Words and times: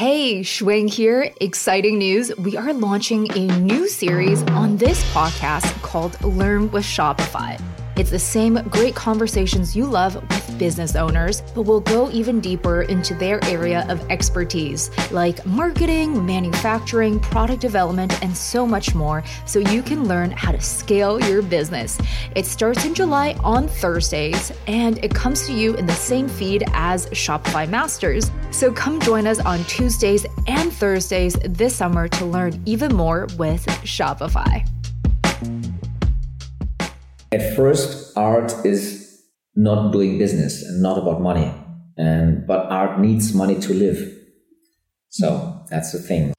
Hey, 0.00 0.40
Shuang 0.40 0.88
here. 0.88 1.30
Exciting 1.42 1.98
news. 1.98 2.34
We 2.38 2.56
are 2.56 2.72
launching 2.72 3.30
a 3.36 3.58
new 3.58 3.86
series 3.86 4.42
on 4.44 4.78
this 4.78 4.98
podcast 5.12 5.70
called 5.82 6.18
Learn 6.24 6.70
with 6.70 6.84
Shopify. 6.84 7.60
It's 8.00 8.08
the 8.08 8.18
same 8.18 8.54
great 8.70 8.94
conversations 8.94 9.76
you 9.76 9.84
love 9.84 10.14
with 10.14 10.58
business 10.58 10.96
owners, 10.96 11.42
but 11.54 11.64
we'll 11.64 11.80
go 11.80 12.10
even 12.12 12.40
deeper 12.40 12.80
into 12.80 13.12
their 13.12 13.44
area 13.44 13.84
of 13.90 14.00
expertise, 14.10 14.90
like 15.10 15.44
marketing, 15.44 16.24
manufacturing, 16.24 17.20
product 17.20 17.60
development, 17.60 18.22
and 18.22 18.34
so 18.34 18.66
much 18.66 18.94
more, 18.94 19.22
so 19.44 19.58
you 19.58 19.82
can 19.82 20.08
learn 20.08 20.30
how 20.30 20.50
to 20.50 20.62
scale 20.62 21.20
your 21.20 21.42
business. 21.42 21.98
It 22.34 22.46
starts 22.46 22.86
in 22.86 22.94
July 22.94 23.34
on 23.44 23.68
Thursdays, 23.68 24.50
and 24.66 24.96
it 25.04 25.14
comes 25.14 25.46
to 25.48 25.52
you 25.52 25.74
in 25.74 25.84
the 25.84 25.92
same 25.92 26.26
feed 26.26 26.64
as 26.72 27.04
Shopify 27.08 27.68
Masters. 27.68 28.30
So 28.50 28.72
come 28.72 28.98
join 29.00 29.26
us 29.26 29.40
on 29.40 29.62
Tuesdays 29.64 30.24
and 30.46 30.72
Thursdays 30.72 31.34
this 31.44 31.76
summer 31.76 32.08
to 32.08 32.24
learn 32.24 32.62
even 32.64 32.96
more 32.96 33.28
with 33.36 33.66
Shopify. 33.84 34.66
At 37.32 37.54
first, 37.54 38.12
art 38.16 38.52
is 38.66 39.22
not 39.54 39.92
doing 39.92 40.18
business 40.18 40.64
and 40.64 40.82
not 40.82 40.98
about 40.98 41.20
money. 41.20 41.54
And 41.96 42.44
but 42.44 42.66
art 42.72 42.98
needs 42.98 43.32
money 43.32 43.60
to 43.60 43.72
live. 43.72 44.18
So 45.10 45.64
that's 45.70 45.92
the 45.92 46.00
thing. 46.00 46.32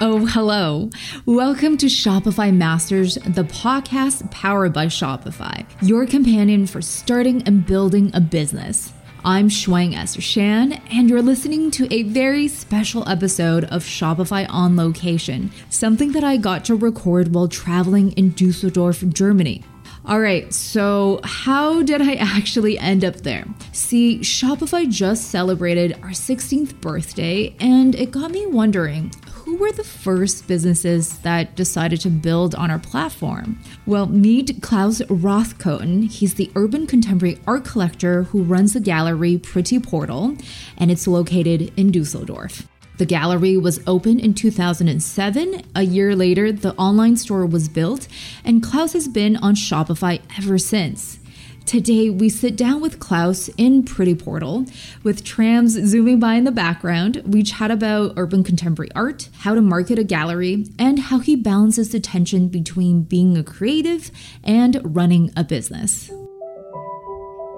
Oh, 0.00 0.24
hello. 0.30 0.88
Welcome 1.26 1.76
to 1.76 1.86
Shopify 1.86 2.56
Masters, 2.56 3.16
the 3.16 3.44
podcast 3.44 4.30
powered 4.30 4.72
by 4.72 4.86
Shopify, 4.86 5.66
your 5.82 6.06
companion 6.06 6.66
for 6.66 6.80
starting 6.80 7.42
and 7.42 7.66
building 7.66 8.10
a 8.14 8.20
business. 8.20 8.94
I'm 9.24 9.48
Shuang 9.48 9.96
Esther 9.96 10.20
Shan, 10.20 10.72
and 10.90 11.08
you're 11.08 11.22
listening 11.22 11.70
to 11.72 11.86
a 11.94 12.02
very 12.02 12.48
special 12.48 13.08
episode 13.08 13.62
of 13.66 13.84
Shopify 13.84 14.46
on 14.48 14.74
Location, 14.74 15.52
something 15.70 16.10
that 16.10 16.24
I 16.24 16.36
got 16.36 16.64
to 16.64 16.74
record 16.74 17.32
while 17.32 17.46
traveling 17.46 18.10
in 18.14 18.30
Dusseldorf, 18.30 19.06
Germany. 19.10 19.62
All 20.04 20.18
right, 20.18 20.52
so 20.52 21.20
how 21.22 21.84
did 21.84 22.02
I 22.02 22.14
actually 22.14 22.76
end 22.80 23.04
up 23.04 23.14
there? 23.18 23.46
See, 23.70 24.18
Shopify 24.18 24.90
just 24.90 25.30
celebrated 25.30 25.92
our 26.02 26.10
16th 26.10 26.80
birthday, 26.80 27.54
and 27.60 27.94
it 27.94 28.10
got 28.10 28.32
me 28.32 28.46
wondering 28.46 29.12
who 29.52 29.58
were 29.58 29.72
the 29.72 29.84
first 29.84 30.48
businesses 30.48 31.18
that 31.18 31.54
decided 31.56 32.00
to 32.00 32.08
build 32.08 32.54
on 32.54 32.70
our 32.70 32.78
platform? 32.78 33.58
Well, 33.84 34.06
meet 34.06 34.62
Klaus 34.62 35.02
Rosskothen. 35.02 36.10
He's 36.10 36.36
the 36.36 36.50
urban 36.56 36.86
contemporary 36.86 37.38
art 37.46 37.66
collector 37.66 38.22
who 38.22 38.44
runs 38.44 38.72
the 38.72 38.80
gallery 38.80 39.36
Pretty 39.36 39.78
Portal, 39.78 40.38
and 40.78 40.90
it's 40.90 41.06
located 41.06 41.70
in 41.76 41.90
Dusseldorf. 41.90 42.66
The 42.96 43.04
gallery 43.04 43.58
was 43.58 43.78
opened 43.86 44.20
in 44.20 44.32
2007. 44.32 45.62
A 45.74 45.82
year 45.82 46.16
later, 46.16 46.50
the 46.50 46.74
online 46.76 47.18
store 47.18 47.44
was 47.44 47.68
built, 47.68 48.08
and 48.46 48.62
Klaus 48.62 48.94
has 48.94 49.06
been 49.06 49.36
on 49.36 49.54
Shopify 49.54 50.22
ever 50.38 50.56
since. 50.56 51.18
Today, 51.66 52.10
we 52.10 52.28
sit 52.28 52.56
down 52.56 52.80
with 52.80 52.98
Klaus 52.98 53.48
in 53.56 53.82
Pretty 53.84 54.14
Portal. 54.14 54.66
With 55.02 55.24
trams 55.24 55.72
zooming 55.72 56.18
by 56.18 56.34
in 56.34 56.44
the 56.44 56.52
background, 56.52 57.22
we 57.24 57.42
chat 57.42 57.70
about 57.70 58.12
urban 58.16 58.44
contemporary 58.44 58.90
art, 58.94 59.28
how 59.38 59.54
to 59.54 59.62
market 59.62 59.98
a 59.98 60.04
gallery, 60.04 60.66
and 60.78 60.98
how 60.98 61.18
he 61.18 61.36
balances 61.36 61.90
the 61.90 62.00
tension 62.00 62.48
between 62.48 63.02
being 63.02 63.38
a 63.38 63.42
creative 63.42 64.10
and 64.44 64.80
running 64.84 65.30
a 65.36 65.44
business. 65.44 66.10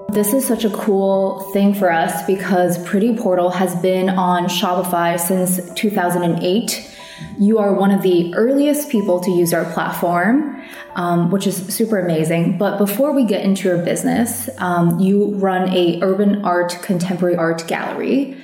This 0.09 0.33
is 0.33 0.45
such 0.45 0.63
a 0.63 0.69
cool 0.69 1.41
thing 1.51 1.73
for 1.73 1.91
us 1.91 2.25
because 2.25 2.81
Pretty 2.85 3.17
Portal 3.17 3.49
has 3.49 3.75
been 3.81 4.09
on 4.09 4.45
Shopify 4.45 5.19
since 5.19 5.73
2008 5.73 6.94
you 7.37 7.59
are 7.59 7.73
one 7.73 7.91
of 7.91 8.01
the 8.01 8.33
earliest 8.35 8.89
people 8.89 9.19
to 9.21 9.31
use 9.31 9.53
our 9.53 9.65
platform, 9.73 10.61
um, 10.95 11.31
which 11.31 11.47
is 11.47 11.55
super 11.73 11.99
amazing. 11.99 12.57
But 12.57 12.77
before 12.77 13.11
we 13.13 13.25
get 13.25 13.43
into 13.43 13.67
your 13.69 13.77
business, 13.79 14.49
um, 14.57 14.99
you 14.99 15.35
run 15.35 15.69
a 15.69 15.99
urban 16.01 16.43
art, 16.43 16.77
contemporary 16.81 17.35
art 17.35 17.65
gallery. 17.67 18.37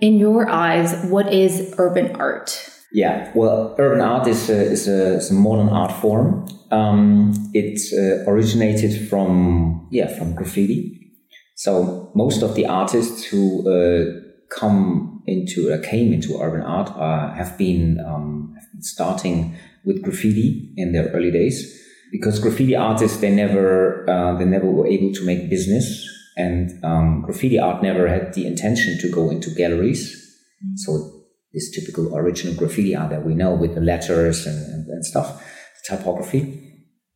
In 0.00 0.18
your 0.18 0.48
eyes, 0.48 0.94
what 1.06 1.32
is 1.32 1.74
urban 1.78 2.16
art? 2.16 2.70
Yeah, 2.92 3.32
well, 3.34 3.74
urban 3.78 4.00
art 4.00 4.28
is 4.28 4.48
a, 4.50 4.54
is 4.54 4.86
a, 4.86 5.16
is 5.16 5.30
a 5.30 5.34
modern 5.34 5.68
art 5.68 5.92
form. 6.00 6.46
Um, 6.70 7.50
it 7.52 7.80
uh, 7.92 8.30
originated 8.30 9.08
from 9.08 9.88
yeah 9.90 10.06
from 10.06 10.34
graffiti. 10.34 11.12
So 11.56 12.10
most 12.14 12.42
of 12.42 12.54
the 12.54 12.66
artists 12.66 13.24
who 13.24 13.68
uh, 13.68 14.20
come 14.48 15.13
into 15.26 15.72
uh, 15.72 15.80
came 15.82 16.12
into 16.12 16.40
urban 16.40 16.62
art 16.62 16.90
uh, 16.90 17.32
have 17.34 17.56
been 17.58 18.00
um, 18.06 18.56
starting 18.80 19.56
with 19.84 20.02
graffiti 20.02 20.72
in 20.76 20.92
their 20.92 21.08
early 21.08 21.30
days. 21.30 21.80
Because 22.12 22.38
graffiti 22.38 22.76
artists 22.76 23.18
they 23.18 23.30
never 23.30 24.08
uh, 24.08 24.36
they 24.38 24.44
never 24.44 24.70
were 24.70 24.86
able 24.86 25.12
to 25.12 25.24
make 25.24 25.50
business. 25.50 26.10
And 26.36 26.84
um, 26.84 27.22
graffiti 27.22 27.58
art 27.58 27.82
never 27.82 28.08
had 28.08 28.34
the 28.34 28.46
intention 28.46 28.98
to 28.98 29.08
go 29.08 29.30
into 29.30 29.50
galleries. 29.50 30.20
Mm-hmm. 30.64 30.76
so 30.76 31.10
this 31.52 31.70
typical 31.70 32.16
original 32.16 32.54
graffiti 32.54 32.96
art 32.96 33.10
that 33.10 33.24
we 33.24 33.34
know 33.34 33.54
with 33.54 33.74
the 33.74 33.80
letters 33.80 34.46
and, 34.46 34.58
and, 34.72 34.86
and 34.88 35.04
stuff 35.04 35.42
typography 35.86 36.63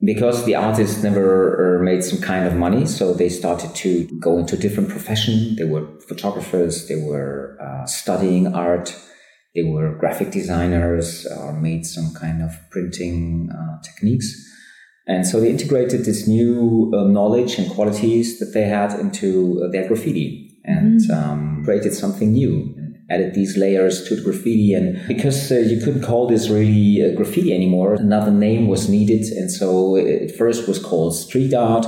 because 0.04 0.44
the 0.44 0.54
artists 0.54 1.02
never 1.02 1.78
uh, 1.78 1.82
made 1.82 2.04
some 2.04 2.20
kind 2.20 2.46
of 2.46 2.54
money, 2.54 2.86
so 2.86 3.12
they 3.12 3.28
started 3.28 3.74
to 3.74 4.06
go 4.20 4.38
into 4.38 4.56
different 4.56 4.88
profession. 4.88 5.56
They 5.56 5.64
were 5.64 5.86
photographers, 6.08 6.86
they 6.86 7.02
were 7.02 7.58
uh, 7.60 7.84
studying 7.86 8.54
art, 8.54 8.94
they 9.54 9.64
were 9.64 9.96
graphic 9.98 10.30
designers, 10.30 11.26
or 11.26 11.52
made 11.52 11.84
some 11.84 12.14
kind 12.14 12.42
of 12.42 12.52
printing 12.70 13.50
uh, 13.50 13.82
techniques. 13.82 14.44
And 15.08 15.26
so 15.26 15.40
they 15.40 15.50
integrated 15.50 16.04
this 16.04 16.28
new 16.28 16.92
uh, 16.94 17.04
knowledge 17.04 17.58
and 17.58 17.68
qualities 17.70 18.38
that 18.38 18.52
they 18.52 18.68
had 18.68 18.92
into 19.00 19.64
uh, 19.64 19.72
their 19.72 19.88
graffiti 19.88 20.60
and 20.64 21.00
mm. 21.00 21.16
um, 21.16 21.62
created 21.64 21.94
something 21.94 22.32
new 22.32 22.77
added 23.10 23.34
these 23.34 23.56
layers 23.56 24.06
to 24.08 24.16
the 24.16 24.22
graffiti. 24.22 24.74
And 24.74 25.06
because 25.06 25.50
uh, 25.50 25.56
you 25.56 25.80
couldn't 25.80 26.02
call 26.02 26.26
this 26.26 26.48
really 26.48 27.02
uh, 27.02 27.14
graffiti 27.16 27.54
anymore, 27.54 27.94
another 27.94 28.30
name 28.30 28.68
was 28.68 28.88
needed. 28.88 29.26
And 29.32 29.50
so 29.50 29.96
it 29.96 30.36
first 30.36 30.68
was 30.68 30.78
called 30.78 31.16
street 31.16 31.54
art, 31.54 31.86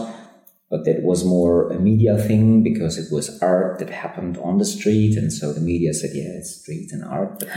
but 0.71 0.85
that 0.85 1.03
was 1.03 1.25
more 1.25 1.69
a 1.73 1.81
media 1.81 2.17
thing 2.17 2.63
because 2.63 2.97
it 2.97 3.13
was 3.13 3.43
art 3.43 3.81
that 3.81 3.91
happened 3.91 4.39
on 4.39 4.59
the 4.59 4.65
street. 4.65 5.17
And 5.17 5.33
so 5.33 5.53
the 5.53 5.61
media 5.61 5.93
said, 5.93 6.11
yeah, 6.15 6.39
it's 6.39 6.61
street 6.61 6.93
and 6.93 7.05
art. 7.05 7.41
But 7.41 7.49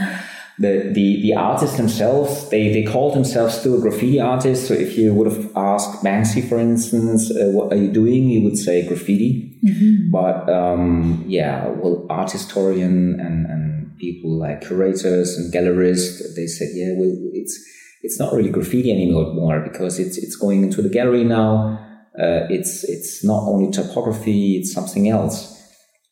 the, 0.58 0.90
the, 0.92 1.22
the 1.22 1.34
artists 1.34 1.76
themselves, 1.76 2.48
they, 2.48 2.72
they 2.72 2.82
called 2.82 3.14
themselves 3.14 3.54
still 3.54 3.80
graffiti 3.80 4.18
artists. 4.18 4.66
So 4.66 4.74
if 4.74 4.98
you 4.98 5.14
would 5.14 5.30
have 5.30 5.56
asked 5.56 6.02
Banksy, 6.02 6.46
for 6.48 6.58
instance, 6.58 7.30
uh, 7.30 7.50
what 7.50 7.72
are 7.72 7.76
you 7.76 7.92
doing? 7.92 8.28
He 8.30 8.40
would 8.40 8.58
say 8.58 8.84
graffiti. 8.84 9.60
Mm-hmm. 9.64 10.10
But 10.10 10.50
um, 10.50 11.24
yeah, 11.28 11.68
well, 11.68 12.06
art 12.10 12.32
historian 12.32 13.20
and, 13.20 13.46
and 13.46 13.96
people 13.98 14.36
like 14.36 14.62
curators 14.62 15.38
and 15.38 15.52
gallerists, 15.52 16.34
they 16.34 16.48
said, 16.48 16.70
yeah, 16.74 16.94
well, 16.96 17.14
it's 17.32 17.56
it's 18.02 18.18
not 18.18 18.34
really 18.34 18.50
graffiti 18.50 18.92
anymore 18.92 19.60
because 19.60 19.98
it's 19.98 20.18
it's 20.18 20.36
going 20.36 20.62
into 20.62 20.82
the 20.82 20.90
gallery 20.90 21.24
now. 21.24 21.80
Uh, 22.18 22.46
it's 22.48 22.84
it's 22.84 23.24
not 23.24 23.42
only 23.48 23.70
typography; 23.70 24.56
it's 24.56 24.72
something 24.72 25.08
else. 25.08 25.50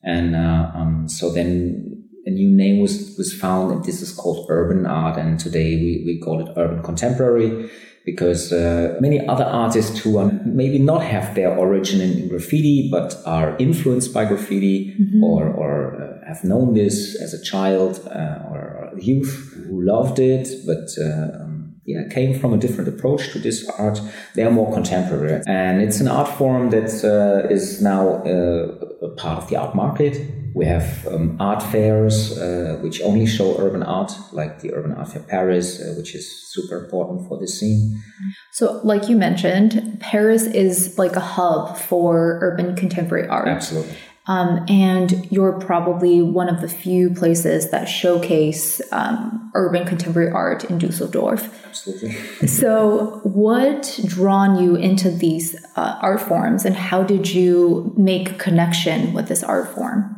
And 0.02 0.34
uh, 0.34 0.70
um, 0.74 1.08
so 1.08 1.30
then 1.30 2.08
a 2.26 2.30
new 2.30 2.50
name 2.50 2.80
was 2.80 3.14
was 3.16 3.32
found, 3.32 3.72
and 3.72 3.84
this 3.84 4.02
is 4.02 4.12
called 4.12 4.46
urban 4.50 4.86
art. 4.86 5.18
And 5.18 5.38
today 5.38 5.76
we 5.76 6.02
we 6.04 6.20
call 6.20 6.40
it 6.40 6.52
urban 6.56 6.82
contemporary 6.82 7.70
because 8.04 8.52
uh, 8.52 8.96
many 9.00 9.24
other 9.26 9.44
artists 9.44 10.00
who 10.00 10.18
are 10.18 10.30
maybe 10.44 10.78
not 10.78 11.02
have 11.02 11.34
their 11.34 11.56
origin 11.56 12.00
in, 12.00 12.28
graffiti 12.28 12.88
but 12.90 13.16
are 13.26 13.56
influenced 13.58 14.12
by 14.12 14.24
graffiti 14.24 14.94
mm-hmm. 14.98 15.22
or, 15.22 15.48
or 15.48 16.02
uh, 16.02 16.26
have 16.26 16.42
known 16.42 16.74
this 16.74 17.20
as 17.20 17.32
a 17.32 17.42
child 17.42 18.00
uh, 18.08 18.38
or 18.50 18.92
youth 18.98 19.52
who 19.66 19.84
loved 19.84 20.18
it 20.18 20.48
but 20.66 20.88
uh, 21.00 21.42
um, 21.42 21.51
yeah 21.92 22.08
came 22.08 22.32
from 22.38 22.52
a 22.52 22.58
different 22.64 22.88
approach 22.88 23.30
to 23.32 23.38
this 23.38 23.68
art 23.78 24.00
they 24.34 24.42
are 24.42 24.50
more 24.50 24.72
contemporary 24.72 25.42
and 25.46 25.82
it's 25.82 26.00
an 26.00 26.08
art 26.08 26.28
form 26.38 26.70
that 26.70 26.90
uh, 27.04 27.54
is 27.56 27.80
now 27.80 28.02
uh, 28.24 29.08
a 29.08 29.10
part 29.16 29.38
of 29.42 29.48
the 29.48 29.56
art 29.56 29.74
market 29.74 30.14
we 30.54 30.66
have 30.66 31.06
um, 31.06 31.36
art 31.40 31.62
fairs 31.62 32.38
uh, 32.38 32.78
which 32.82 33.00
only 33.00 33.26
show 33.26 33.56
urban 33.58 33.82
art, 33.82 34.12
like 34.32 34.60
the 34.60 34.74
Urban 34.74 34.92
Art 34.92 35.08
Fair 35.08 35.22
Paris, 35.22 35.80
uh, 35.80 35.94
which 35.96 36.14
is 36.14 36.52
super 36.52 36.84
important 36.84 37.26
for 37.26 37.38
this 37.38 37.58
scene. 37.58 38.02
So, 38.52 38.80
like 38.84 39.08
you 39.08 39.16
mentioned, 39.16 39.98
Paris 40.00 40.44
is 40.46 40.98
like 40.98 41.16
a 41.16 41.20
hub 41.20 41.78
for 41.78 42.38
urban 42.42 42.76
contemporary 42.76 43.26
art. 43.28 43.48
Absolutely. 43.48 43.96
Um, 44.26 44.64
and 44.68 45.26
you're 45.32 45.58
probably 45.58 46.22
one 46.22 46.48
of 46.48 46.60
the 46.60 46.68
few 46.68 47.10
places 47.10 47.70
that 47.70 47.86
showcase 47.86 48.80
um, 48.92 49.50
urban 49.54 49.84
contemporary 49.86 50.30
art 50.30 50.64
in 50.64 50.78
Dusseldorf. 50.78 51.61
Absolutely. 51.72 52.12
so, 52.46 53.20
what 53.24 53.98
drawn 54.04 54.62
you 54.62 54.76
into 54.76 55.10
these 55.10 55.56
uh, 55.76 55.98
art 56.00 56.20
forms, 56.20 56.64
and 56.64 56.76
how 56.76 57.02
did 57.02 57.32
you 57.32 57.92
make 57.96 58.38
connection 58.38 59.12
with 59.12 59.28
this 59.28 59.42
art 59.42 59.74
form? 59.74 60.16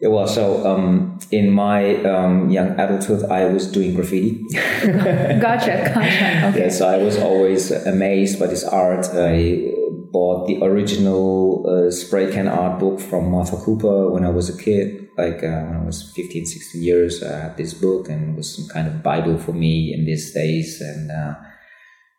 Yeah, 0.00 0.08
well, 0.08 0.26
so 0.26 0.66
um, 0.66 1.18
in 1.30 1.50
my 1.50 1.96
um, 2.04 2.48
young 2.48 2.70
adulthood, 2.80 3.30
I 3.30 3.44
was 3.46 3.70
doing 3.70 3.94
graffiti. 3.94 4.42
gotcha, 4.52 5.40
gotcha. 5.94 6.48
Okay. 6.48 6.60
Yeah, 6.60 6.68
so 6.70 6.88
I 6.88 6.96
was 6.96 7.18
always 7.18 7.70
amazed 7.70 8.40
by 8.40 8.46
this 8.46 8.64
art. 8.64 9.06
I 9.12 9.70
bought 10.10 10.46
the 10.46 10.64
original 10.64 11.66
uh, 11.68 11.90
spray 11.90 12.32
can 12.32 12.48
art 12.48 12.80
book 12.80 12.98
from 12.98 13.30
Martha 13.30 13.56
Cooper 13.56 14.10
when 14.10 14.24
I 14.24 14.30
was 14.30 14.48
a 14.48 14.56
kid. 14.56 14.99
Like 15.16 15.42
uh, 15.42 15.64
when 15.64 15.76
I 15.76 15.84
was 15.84 16.12
15, 16.14 16.46
16 16.46 16.82
years, 16.82 17.22
I 17.22 17.40
had 17.40 17.56
this 17.56 17.74
book 17.74 18.08
and 18.08 18.30
it 18.30 18.36
was 18.36 18.54
some 18.54 18.68
kind 18.68 18.86
of 18.86 19.02
Bible 19.02 19.38
for 19.38 19.52
me 19.52 19.94
in 19.94 20.04
these 20.04 20.32
days. 20.32 20.80
And 20.80 21.10
uh, 21.10 21.34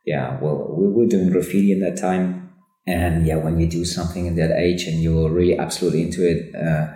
yeah, 0.06 0.40
well, 0.40 0.76
we 0.78 0.88
were 0.88 1.08
doing 1.08 1.32
graffiti 1.32 1.72
in 1.72 1.80
that 1.82 1.98
time. 1.98 2.54
And 2.88 3.26
yeah, 3.26 3.36
when 3.36 3.60
you 3.60 3.68
do 3.68 3.86
something 3.86 4.26
in 4.26 4.36
that 4.36 4.52
age 4.52 4.84
and 4.86 5.02
you're 5.02 5.30
really 5.30 5.58
absolutely 5.58 6.02
into 6.02 6.28
it, 6.28 6.56
uh, 6.56 6.94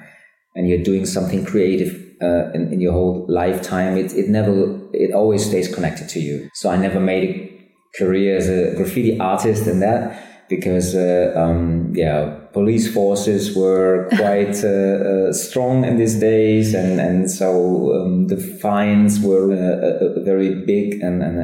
and 0.55 0.69
you're 0.69 0.83
doing 0.83 1.05
something 1.05 1.45
creative 1.45 2.01
uh, 2.21 2.51
in, 2.53 2.73
in, 2.73 2.79
your 2.79 2.93
whole 2.93 3.25
lifetime, 3.27 3.97
it, 3.97 4.13
it 4.13 4.29
never, 4.29 4.79
it 4.93 5.13
always 5.13 5.45
stays 5.45 5.73
connected 5.73 6.07
to 6.09 6.19
you. 6.19 6.49
So 6.53 6.69
I 6.69 6.77
never 6.77 6.99
made 6.99 7.29
a 7.29 7.97
career 7.97 8.37
as 8.37 8.49
a 8.49 8.73
graffiti 8.75 9.19
artist 9.19 9.67
and 9.67 9.81
that 9.81 10.47
because, 10.47 10.95
uh, 10.95 11.33
um, 11.35 11.91
yeah, 11.93 12.39
police 12.55 12.87
forces 12.91 13.53
were 13.53 14.07
quite 14.15 14.57
uh, 14.63 14.69
uh, 14.69 15.33
strong 15.33 15.83
in 15.83 15.97
these 15.97 16.17
days, 16.31 16.73
and 16.73 16.99
and 17.07 17.29
so 17.29 17.49
um, 17.97 18.27
the 18.27 18.39
fines 18.63 19.19
were 19.19 19.47
uh, 19.51 20.05
uh 20.05 20.23
very 20.31 20.51
big, 20.73 20.87
and 21.07 21.17
and, 21.27 21.37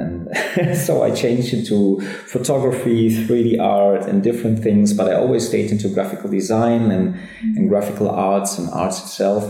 and 0.58 0.78
so 0.88 1.04
I 1.08 1.10
changed 1.24 1.54
into 1.58 2.00
photography, 2.36 3.00
3D 3.28 3.60
art, 3.60 4.04
and 4.10 4.24
different 4.24 4.58
things. 4.64 4.94
But 4.98 5.06
I 5.12 5.16
always 5.24 5.44
stayed 5.52 5.70
into 5.74 5.90
graphical 5.98 6.30
design 6.40 6.84
and 6.96 7.06
and 7.56 7.64
graphical 7.70 8.10
arts 8.10 8.58
and 8.58 8.66
arts 8.84 8.98
itself. 9.04 9.44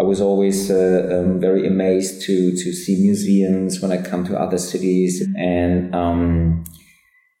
I 0.00 0.02
was 0.02 0.20
always 0.20 0.70
uh, 0.70 0.76
um, 1.14 1.40
very 1.40 1.66
amazed 1.66 2.14
to 2.26 2.34
to 2.62 2.68
see 2.82 2.96
museums 3.08 3.80
when 3.80 3.92
I 3.96 3.98
come 4.10 4.22
to 4.30 4.34
other 4.44 4.58
cities, 4.58 5.14
and 5.38 5.94
um, 5.94 6.64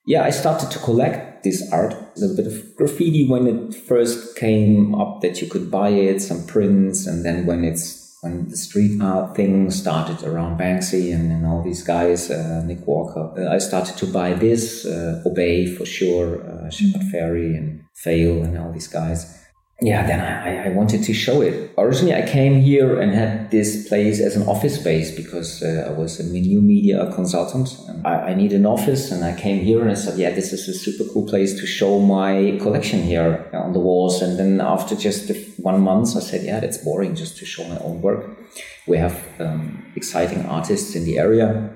yeah, 0.06 0.22
I 0.24 0.30
started 0.30 0.70
to 0.74 0.78
collect 0.78 1.31
this 1.42 1.70
art, 1.72 1.92
a 1.92 2.20
little 2.20 2.36
bit 2.36 2.46
of 2.46 2.76
graffiti 2.76 3.28
when 3.28 3.46
it 3.46 3.74
first 3.74 4.36
came 4.36 4.94
up 4.94 5.20
that 5.20 5.40
you 5.40 5.48
could 5.48 5.70
buy 5.70 5.90
it, 5.90 6.20
some 6.20 6.46
prints, 6.46 7.06
and 7.06 7.24
then 7.24 7.46
when 7.46 7.64
it's 7.64 8.00
when 8.22 8.48
the 8.48 8.56
street 8.56 9.02
art 9.02 9.34
thing 9.34 9.68
started 9.72 10.22
around 10.22 10.56
Banksy 10.56 11.12
and, 11.12 11.32
and 11.32 11.44
all 11.44 11.60
these 11.60 11.82
guys, 11.82 12.30
uh, 12.30 12.62
Nick 12.64 12.86
Walker, 12.86 13.34
uh, 13.36 13.52
I 13.52 13.58
started 13.58 13.96
to 13.96 14.06
buy 14.06 14.32
this, 14.34 14.86
uh, 14.86 15.20
Obey 15.26 15.66
for 15.66 15.84
sure, 15.84 16.40
uh, 16.48 16.70
Shepard. 16.70 17.02
Fairey 17.12 17.56
and 17.56 17.82
Faile 17.96 18.44
and 18.44 18.56
all 18.56 18.72
these 18.72 18.86
guys 18.86 19.41
yeah, 19.84 20.06
then 20.06 20.20
I, 20.20 20.66
I 20.66 20.68
wanted 20.68 21.02
to 21.02 21.12
show 21.12 21.40
it. 21.40 21.72
Originally, 21.76 22.14
I 22.14 22.22
came 22.22 22.60
here 22.60 23.00
and 23.00 23.12
had 23.12 23.50
this 23.50 23.88
place 23.88 24.20
as 24.20 24.36
an 24.36 24.46
office 24.48 24.78
space 24.78 25.10
because 25.10 25.60
uh, 25.60 25.88
I 25.88 25.92
was 25.98 26.20
a 26.20 26.24
new 26.24 26.62
media 26.62 27.12
consultant. 27.12 27.76
I, 28.04 28.30
I 28.30 28.34
need 28.34 28.52
an 28.52 28.64
office, 28.64 29.10
and 29.10 29.24
I 29.24 29.34
came 29.34 29.58
here 29.58 29.80
and 29.82 29.90
I 29.90 29.94
said, 29.94 30.18
"Yeah, 30.18 30.30
this 30.30 30.52
is 30.52 30.68
a 30.68 30.74
super 30.74 31.04
cool 31.12 31.26
place 31.26 31.58
to 31.60 31.66
show 31.66 31.98
my 31.98 32.58
collection 32.62 33.02
here 33.02 33.50
on 33.52 33.72
the 33.72 33.80
walls." 33.80 34.22
And 34.22 34.38
then 34.38 34.60
after 34.60 34.94
just 34.94 35.32
one 35.58 35.80
month, 35.80 36.16
I 36.16 36.20
said, 36.20 36.44
"Yeah, 36.44 36.60
that's 36.60 36.78
boring 36.78 37.16
just 37.16 37.36
to 37.38 37.44
show 37.44 37.64
my 37.68 37.78
own 37.78 38.00
work. 38.02 38.38
We 38.86 38.98
have 38.98 39.20
um, 39.40 39.84
exciting 39.96 40.46
artists 40.46 40.94
in 40.94 41.04
the 41.04 41.18
area, 41.18 41.70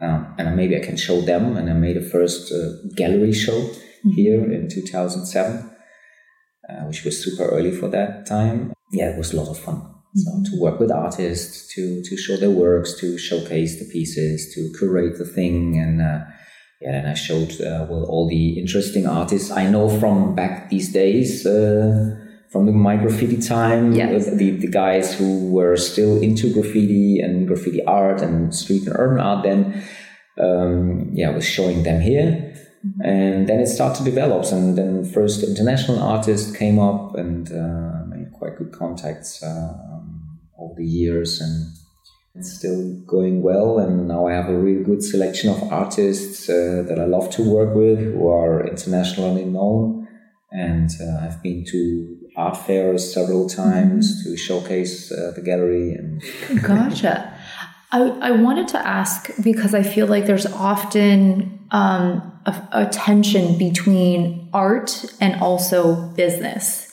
uh, 0.00 0.24
and 0.38 0.56
maybe 0.56 0.76
I 0.76 0.80
can 0.80 0.96
show 0.96 1.20
them." 1.22 1.56
And 1.56 1.68
I 1.68 1.72
made 1.72 1.96
a 1.96 2.02
first 2.02 2.52
uh, 2.52 2.86
gallery 2.94 3.32
show 3.32 3.58
mm-hmm. 3.58 4.10
here 4.10 4.44
in 4.44 4.68
2007 4.70 5.74
uh, 6.68 6.84
which 6.84 7.04
was 7.04 7.22
super 7.22 7.44
early 7.44 7.72
for 7.72 7.88
that 7.88 8.26
time. 8.26 8.72
Yeah, 8.92 9.10
it 9.10 9.18
was 9.18 9.32
a 9.32 9.36
lot 9.36 9.48
of 9.48 9.58
fun. 9.58 9.82
So 10.14 10.30
mm-hmm. 10.30 10.44
to 10.44 10.60
work 10.60 10.80
with 10.80 10.90
artists, 10.90 11.72
to 11.74 12.02
to 12.02 12.16
show 12.16 12.36
their 12.36 12.50
works, 12.50 12.98
to 13.00 13.18
showcase 13.18 13.78
the 13.78 13.90
pieces, 13.90 14.54
to 14.54 14.72
curate 14.78 15.18
the 15.18 15.24
thing, 15.24 15.78
and 15.78 16.00
uh, 16.00 16.20
yeah, 16.80 16.96
and 16.96 17.08
I 17.08 17.14
showed 17.14 17.52
uh, 17.60 17.86
well 17.88 18.04
all 18.04 18.28
the 18.28 18.58
interesting 18.58 19.06
artists 19.06 19.50
I 19.50 19.68
know 19.68 19.88
from 20.00 20.34
back 20.34 20.70
these 20.70 20.92
days. 20.92 21.46
Uh, 21.46 22.16
from 22.50 22.64
the 22.64 22.72
my 22.72 22.96
graffiti 22.96 23.36
time, 23.36 23.92
yes. 23.92 24.24
the, 24.24 24.50
the 24.52 24.68
guys 24.68 25.12
who 25.12 25.50
were 25.50 25.76
still 25.76 26.18
into 26.22 26.50
graffiti 26.50 27.20
and 27.20 27.46
graffiti 27.46 27.84
art 27.84 28.22
and 28.22 28.54
street 28.54 28.86
and 28.86 28.96
urban 28.98 29.20
art, 29.20 29.42
then 29.42 29.84
um, 30.40 31.10
yeah, 31.12 31.28
I 31.28 31.34
was 31.34 31.44
showing 31.44 31.82
them 31.82 32.00
here 32.00 32.54
and 33.02 33.48
then 33.48 33.60
it 33.60 33.66
started 33.66 33.98
to 33.98 34.04
develop. 34.04 34.44
And 34.52 34.76
then 34.76 35.04
first 35.04 35.42
international 35.42 36.00
artists 36.00 36.56
came 36.56 36.78
up 36.78 37.16
and 37.16 37.50
uh, 37.50 38.04
made 38.06 38.32
quite 38.32 38.56
good 38.56 38.72
contacts 38.72 39.42
uh, 39.42 39.74
over 40.58 40.74
the 40.76 40.86
years. 40.86 41.40
And 41.40 41.72
it's 42.34 42.52
still 42.52 42.94
going 43.06 43.42
well. 43.42 43.78
And 43.78 44.08
now 44.08 44.26
i 44.26 44.32
have 44.32 44.48
a 44.48 44.56
really 44.56 44.84
good 44.84 45.02
selection 45.02 45.50
of 45.50 45.62
artists 45.72 46.48
uh, 46.48 46.84
that 46.88 46.98
i 47.00 47.04
love 47.04 47.30
to 47.30 47.42
work 47.42 47.74
with 47.74 47.98
who 47.98 48.28
are 48.28 48.66
internationally 48.66 49.44
known. 49.44 50.06
And 50.50 50.90
uh, 51.00 51.24
i've 51.24 51.42
been 51.42 51.64
to 51.72 52.16
art 52.36 52.56
fairs 52.56 53.12
several 53.12 53.48
times 53.48 54.04
mm-hmm. 54.12 54.30
to 54.30 54.36
showcase 54.36 55.10
uh, 55.10 55.32
the 55.34 55.42
gallery 55.42 55.92
and 55.92 56.22
gotcha. 56.62 57.34
I, 57.90 58.02
I 58.20 58.30
wanted 58.32 58.68
to 58.68 58.86
ask 58.86 59.30
because 59.42 59.74
I 59.74 59.82
feel 59.82 60.06
like 60.06 60.26
there's 60.26 60.46
often 60.46 61.57
um, 61.70 62.40
a, 62.46 62.68
a 62.72 62.86
tension 62.86 63.58
between 63.58 64.48
art 64.52 65.04
and 65.20 65.40
also 65.40 66.08
business 66.16 66.88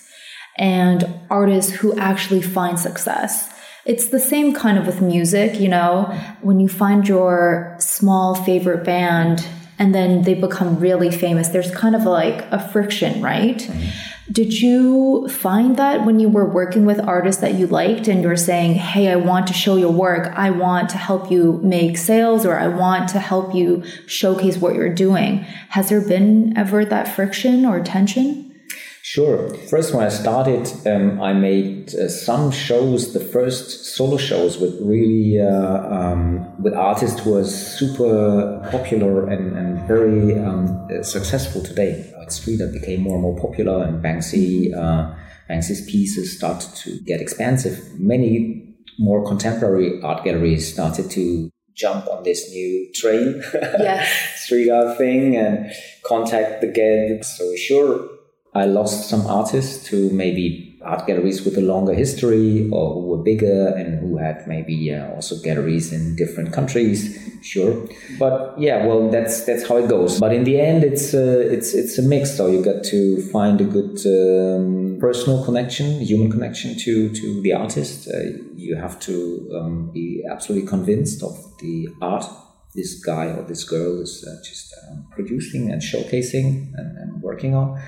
and 0.58 1.04
artists 1.30 1.72
who 1.72 1.98
actually 1.98 2.42
find 2.42 2.80
success. 2.80 3.52
It's 3.86 4.10
the 4.10 4.20
same 4.20 4.54
kind 4.54 4.78
of 4.78 4.88
with 4.88 5.02
music, 5.02 5.60
you 5.60 5.68
know, 5.68 6.06
when 6.42 6.60
you 6.60 6.68
find 6.68 7.08
your 7.08 7.76
small 7.80 8.34
favorite 8.34 8.84
band 8.84 9.46
and 9.78 9.94
then 9.94 10.24
they 10.24 10.34
become 10.34 10.80
really 10.80 11.12
famous, 11.12 11.50
there's 11.50 11.72
kind 11.72 11.96
of 11.96 12.04
like 12.04 12.46
a 12.52 12.60
friction, 12.60 13.22
right? 13.22 13.58
Mm-hmm 13.58 14.12
did 14.32 14.60
you 14.60 15.28
find 15.30 15.78
that 15.78 16.04
when 16.04 16.20
you 16.20 16.28
were 16.28 16.50
working 16.50 16.86
with 16.86 17.00
artists 17.00 17.42
that 17.42 17.54
you 17.54 17.68
liked 17.68 18.08
and 18.08 18.24
you're 18.24 18.36
saying, 18.36 18.74
hey, 18.74 19.12
I 19.12 19.18
want 19.18 19.46
to 19.48 19.54
show 19.54 19.76
your 19.76 19.92
work, 19.92 20.34
I 20.36 20.50
want 20.50 20.90
to 20.90 20.98
help 20.98 21.30
you 21.30 21.60
make 21.62 21.98
sales, 21.98 22.44
or 22.44 22.58
I 22.58 22.68
want 22.68 23.10
to 23.10 23.20
help 23.20 23.54
you 23.54 23.84
showcase 24.08 24.58
what 24.58 24.74
you're 24.74 24.94
doing? 24.94 25.40
Has 25.70 25.90
there 25.90 26.02
been 26.02 26.58
ever 26.58 26.84
that 26.86 27.08
friction 27.08 27.66
or 27.66 27.84
tension? 27.84 28.55
Sure. 29.08 29.54
First, 29.70 29.94
when 29.94 30.04
I 30.04 30.10
started, 30.10 30.66
um, 30.88 31.22
I 31.22 31.32
made 31.32 31.94
uh, 31.94 32.10
some 32.10 32.50
shows, 32.50 33.14
the 33.14 33.20
first 33.20 33.96
solo 33.96 34.18
shows 34.18 34.58
with 34.58 34.82
really 34.82 35.40
uh, 35.40 35.78
um, 35.94 36.60
with 36.60 36.74
artists 36.74 37.20
who 37.20 37.38
are 37.38 37.44
super 37.44 38.68
popular 38.72 39.28
and, 39.30 39.56
and 39.56 39.88
very 39.88 40.40
um, 40.40 40.90
successful 41.04 41.62
today. 41.62 42.12
Like 42.18 42.32
street 42.32 42.60
art 42.62 42.74
became 42.74 43.02
more 43.02 43.14
and 43.14 43.22
more 43.22 43.40
popular, 43.40 43.84
and 43.84 44.04
Banksy 44.04 44.74
uh, 44.76 45.14
Banksy's 45.48 45.86
pieces 45.86 46.36
started 46.36 46.76
to 46.78 47.00
get 47.02 47.22
expansive. 47.22 47.80
Many 48.00 48.74
more 48.98 49.24
contemporary 49.24 50.02
art 50.02 50.24
galleries 50.24 50.74
started 50.74 51.12
to 51.12 51.52
jump 51.76 52.08
on 52.08 52.24
this 52.24 52.50
new 52.50 52.92
train, 52.96 53.44
yes. 53.54 54.42
street 54.42 54.72
art 54.72 54.98
thing, 54.98 55.36
and 55.36 55.72
contact 56.04 56.62
the 56.62 56.68
guests. 56.72 57.38
So 57.38 57.56
sure 57.56 58.15
I 58.56 58.66
lost 58.66 59.10
some 59.10 59.28
artists 59.28 59.86
to 59.90 60.10
maybe 60.12 60.80
art 60.82 61.08
galleries 61.08 61.44
with 61.44 61.58
a 61.58 61.62
longer 61.62 61.94
history 61.94 62.70
or 62.72 62.94
who 62.94 63.08
were 63.08 63.18
bigger 63.18 63.68
and 63.76 64.00
who 64.00 64.18
had 64.18 64.48
maybe 64.48 64.94
uh, 64.94 65.14
also 65.14 65.42
galleries 65.42 65.92
in 65.92 66.16
different 66.16 66.54
countries. 66.54 67.20
Sure, 67.42 67.86
but 68.18 68.56
yeah, 68.58 68.86
well, 68.86 69.10
that's 69.10 69.46
that's 69.46 69.68
how 69.68 69.78
it 69.78 69.90
goes. 69.90 70.20
But 70.20 70.32
in 70.34 70.46
the 70.46 70.60
end, 70.60 70.84
it's 70.84 71.14
uh, 71.14 71.44
it's 71.52 71.74
it's 71.74 71.98
a 71.98 72.02
mix. 72.02 72.38
So 72.38 72.48
you 72.48 72.64
got 72.64 72.84
to 72.86 73.22
find 73.30 73.60
a 73.60 73.66
good 73.66 74.00
um, 74.08 74.98
personal 75.00 75.44
connection, 75.44 76.00
human 76.00 76.32
connection 76.32 76.78
to 76.80 77.10
to 77.10 77.42
the 77.42 77.54
artist. 77.54 78.08
Uh, 78.08 78.20
you 78.56 78.76
have 78.78 79.00
to 79.02 79.52
um, 79.60 79.92
be 79.92 80.24
absolutely 80.32 80.68
convinced 80.68 81.22
of 81.24 81.36
the 81.60 81.90
art 82.02 82.26
this 82.74 83.00
guy 83.00 83.28
or 83.28 83.42
this 83.44 83.64
girl 83.64 84.02
is 84.02 84.26
uh, 84.28 84.36
just 84.44 84.76
um, 84.84 85.08
producing 85.12 85.72
and 85.72 85.82
showcasing 85.82 86.74
and, 86.76 86.98
and 86.98 87.22
working 87.22 87.56
on 87.56 87.82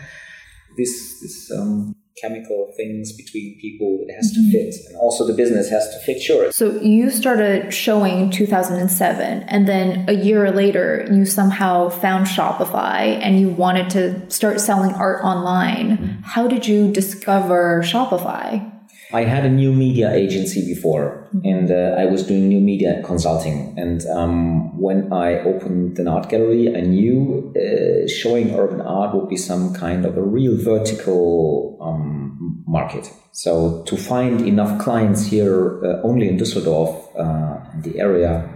this 0.77 1.19
this 1.22 1.51
um, 1.51 1.96
chemical 2.22 2.74
things 2.75 3.12
between 3.13 3.60
people 3.60 4.00
it 4.07 4.13
has 4.13 4.31
mm-hmm. 4.31 4.51
to 4.51 4.65
fit 4.65 4.75
and 4.88 4.98
also 4.98 5.25
the 5.25 5.34
business 5.34 5.69
has 5.69 5.88
to 5.89 6.00
fit 6.00 6.22
sure 6.22 6.51
so 6.51 6.79
you 6.81 7.10
started 7.10 7.72
showing 7.72 8.31
2007 8.31 9.43
and 9.43 9.67
then 9.67 10.03
a 10.10 10.13
year 10.13 10.51
later 10.51 11.07
you 11.12 11.25
somehow 11.25 11.89
found 11.89 12.25
shopify 12.25 13.19
and 13.22 13.39
you 13.39 13.50
wanted 13.50 13.89
to 13.89 14.29
start 14.31 14.60
selling 14.60 14.93
art 14.96 15.24
online 15.24 15.98
mm-hmm. 15.98 16.22
how 16.24 16.48
did 16.48 16.67
you 16.67 16.91
discover 16.91 17.81
shopify 17.84 18.72
I 19.13 19.23
had 19.23 19.45
a 19.45 19.49
new 19.49 19.71
media 19.71 20.11
agency 20.11 20.65
before, 20.65 21.29
mm-hmm. 21.33 21.47
and 21.47 21.71
uh, 21.71 21.95
I 21.97 22.05
was 22.05 22.23
doing 22.23 22.49
new 22.49 22.59
media 22.59 23.01
consulting. 23.03 23.73
And 23.77 24.05
um, 24.07 24.77
when 24.77 25.13
I 25.13 25.39
opened 25.39 25.97
an 25.99 26.07
art 26.07 26.29
gallery, 26.29 26.75
I 26.75 26.81
knew 26.81 27.53
uh, 27.55 28.07
showing 28.07 28.53
urban 28.53 28.81
art 28.81 29.15
would 29.15 29.29
be 29.29 29.37
some 29.37 29.73
kind 29.73 30.05
of 30.05 30.17
a 30.17 30.21
real 30.21 30.57
vertical 30.57 31.77
um, 31.81 32.63
market. 32.67 33.11
So 33.31 33.83
to 33.83 33.95
find 33.95 34.41
enough 34.41 34.77
clients 34.79 35.25
here 35.25 35.83
uh, 35.85 36.01
only 36.03 36.27
in 36.27 36.37
Düsseldorf, 36.37 36.93
uh, 37.17 37.81
the 37.81 37.99
area, 37.99 38.49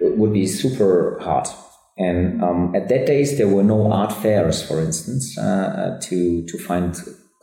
would 0.00 0.32
be 0.32 0.46
super 0.46 1.18
hard. 1.20 1.48
And 1.98 2.42
um, 2.44 2.74
at 2.76 2.88
that 2.90 3.06
days, 3.06 3.38
there 3.38 3.48
were 3.48 3.64
no 3.64 3.90
art 3.90 4.12
fairs, 4.12 4.62
for 4.62 4.80
instance, 4.80 5.36
uh, 5.38 5.98
to 6.02 6.44
to 6.44 6.58
find 6.58 6.94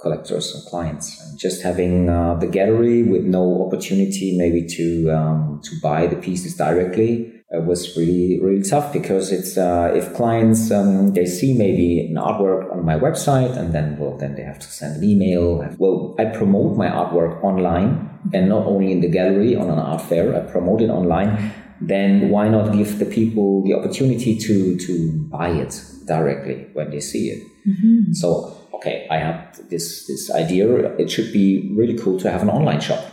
collectors 0.04 0.54
and 0.54 0.64
clients. 0.66 1.20
And 1.22 1.40
just 1.40 1.64
having 1.64 2.10
uh, 2.10 2.36
the 2.36 2.48
gallery 2.48 3.02
with 3.04 3.24
no 3.24 3.66
opportunity 3.66 4.38
maybe 4.38 4.68
to 4.78 5.10
um, 5.10 5.62
to 5.64 5.72
buy 5.82 6.06
the 6.08 6.18
pieces 6.18 6.56
directly 6.56 7.34
uh, 7.56 7.62
was 7.62 7.98
really 7.98 8.40
really 8.44 8.62
tough 8.62 8.94
because 8.94 9.32
it's 9.32 9.58
uh, 9.58 9.92
if 9.96 10.14
clients 10.14 10.70
um, 10.70 11.14
they 11.14 11.26
see 11.26 11.54
maybe 11.66 11.88
an 12.10 12.16
artwork 12.16 12.72
on 12.72 12.86
my 12.86 12.98
website 13.08 13.58
and 13.58 13.74
then 13.74 13.98
well 13.98 14.16
then 14.18 14.36
they 14.36 14.44
have 14.44 14.60
to 14.60 14.68
send 14.68 14.98
an 14.98 15.04
email. 15.04 15.46
Well, 15.80 16.16
I 16.20 16.26
promote 16.26 16.78
my 16.78 16.90
artwork 16.90 17.44
online 17.44 17.92
and 18.34 18.50
not 18.50 18.66
only 18.68 18.92
in 18.92 19.02
the 19.02 19.10
gallery 19.10 19.56
on 19.56 19.70
an 19.70 19.80
art 19.80 20.02
fair. 20.02 20.36
I 20.36 20.42
promote 20.52 20.82
it 20.82 20.90
online 20.90 21.54
then 21.82 22.30
why 22.30 22.48
not 22.48 22.74
give 22.74 23.00
the 23.00 23.06
people 23.06 23.64
the 23.64 23.74
opportunity 23.74 24.38
to 24.38 24.78
to 24.78 24.94
buy 25.30 25.50
it 25.50 25.82
directly 26.06 26.68
when 26.74 26.90
they 26.92 27.00
see 27.00 27.30
it? 27.30 27.44
Mm-hmm. 27.68 28.14
So 28.14 28.56
okay, 28.74 29.08
I 29.10 29.18
have 29.18 29.70
this 29.70 30.08
this 30.08 30.32
idea. 30.32 30.68
It 30.98 31.10
should 31.12 31.32
be 31.32 31.72
really 31.76 31.98
cool 31.98 32.20
to 32.20 32.32
have 32.32 32.42
an 32.42 32.50
online 32.50 32.82
shop, 32.82 33.04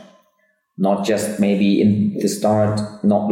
not 0.78 1.04
just 1.04 1.40
maybe 1.40 1.80
in 1.80 2.14
the 2.18 2.28
start, 2.28 2.80
not 3.04 3.28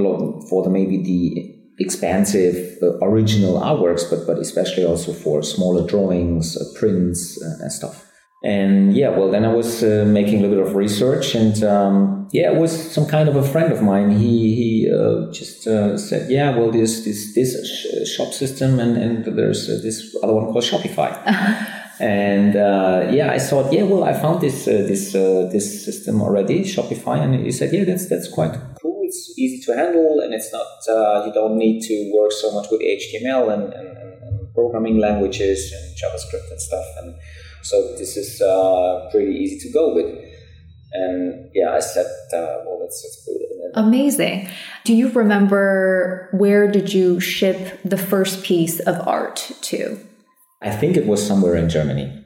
for 0.48 0.62
the 0.62 0.70
maybe 0.70 1.02
the 1.02 1.54
expansive 1.78 2.76
uh, 2.82 2.98
original 2.98 3.60
artworks, 3.60 4.08
but 4.10 4.26
but 4.26 4.38
especially 4.38 4.84
also 4.84 5.12
for 5.12 5.42
smaller 5.42 5.86
drawings, 5.86 6.56
uh, 6.56 6.64
prints, 6.78 7.40
uh, 7.42 7.62
and 7.62 7.72
stuff. 7.72 8.04
And 8.44 8.94
yeah, 8.94 9.08
well, 9.08 9.30
then 9.32 9.44
I 9.44 9.52
was 9.52 9.82
uh, 9.82 10.04
making 10.06 10.38
a 10.38 10.42
little 10.42 10.58
bit 10.58 10.66
of 10.68 10.76
research, 10.76 11.34
and 11.34 11.60
um, 11.64 12.28
yeah, 12.30 12.52
it 12.52 12.56
was 12.56 12.92
some 12.92 13.06
kind 13.06 13.28
of 13.28 13.34
a 13.34 13.42
friend 13.42 13.72
of 13.72 13.82
mine. 13.82 14.10
He 14.10 14.54
he 14.54 14.90
uh, 14.92 15.32
just 15.32 15.66
uh, 15.66 15.98
said, 15.98 16.30
yeah, 16.30 16.56
well, 16.56 16.70
there's 16.70 17.04
this 17.04 17.34
this 17.34 17.50
sh- 17.66 18.08
shop 18.08 18.32
system, 18.32 18.78
and 18.78 18.96
and 18.96 19.24
there's 19.36 19.66
this 19.82 20.16
other 20.22 20.34
one 20.34 20.52
called 20.52 20.62
Shopify. 20.62 21.10
and 22.00 22.54
uh, 22.56 23.08
yeah, 23.10 23.32
I 23.32 23.38
thought, 23.38 23.72
yeah, 23.72 23.82
well, 23.82 24.04
I 24.04 24.12
found 24.12 24.40
this 24.40 24.68
uh, 24.68 24.84
this 24.86 25.12
this 25.12 25.84
system 25.84 26.22
already, 26.22 26.62
Shopify, 26.62 27.20
and 27.20 27.34
he 27.34 27.52
said, 27.52 27.72
yeah, 27.72 27.84
that's 27.84 28.08
that's 28.08 28.28
quite 28.28 28.54
cool. 28.80 29.00
It's 29.04 29.34
easy 29.38 29.60
to 29.66 29.76
handle, 29.76 30.20
and 30.20 30.32
it's 30.34 30.52
not 30.52 30.66
you 31.26 31.32
don't 31.32 31.56
need 31.56 31.82
to 31.82 32.12
work 32.14 32.32
so 32.32 32.52
much 32.52 32.66
with 32.70 32.80
HTML 32.80 33.52
and, 33.52 33.72
and, 33.72 33.88
and 33.98 34.54
programming 34.54 34.98
languages 34.98 35.72
and 35.72 35.96
JavaScript 35.96 36.50
and 36.50 36.60
stuff, 36.60 36.86
and 37.00 37.14
so 37.62 37.96
this 37.96 38.16
is 38.16 38.40
uh, 38.40 39.08
pretty 39.10 39.34
easy 39.34 39.58
to 39.66 39.72
go 39.72 39.94
with. 39.94 40.24
And 40.92 41.50
yeah, 41.54 41.72
I 41.72 41.80
said, 41.80 42.06
uh, 42.32 42.64
well, 42.64 42.78
put 42.78 43.34
it 43.34 43.50
in. 43.52 43.72
Amazing. 43.74 44.48
Do 44.84 44.94
you 44.94 45.10
remember 45.10 46.30
where 46.32 46.70
did 46.70 46.94
you 46.94 47.20
ship 47.20 47.78
the 47.84 47.98
first 47.98 48.42
piece 48.42 48.80
of 48.80 49.06
art 49.06 49.50
to? 49.62 49.98
I 50.60 50.70
think 50.70 50.96
it 50.96 51.06
was 51.06 51.24
somewhere 51.24 51.56
in 51.56 51.68
Germany. 51.68 52.24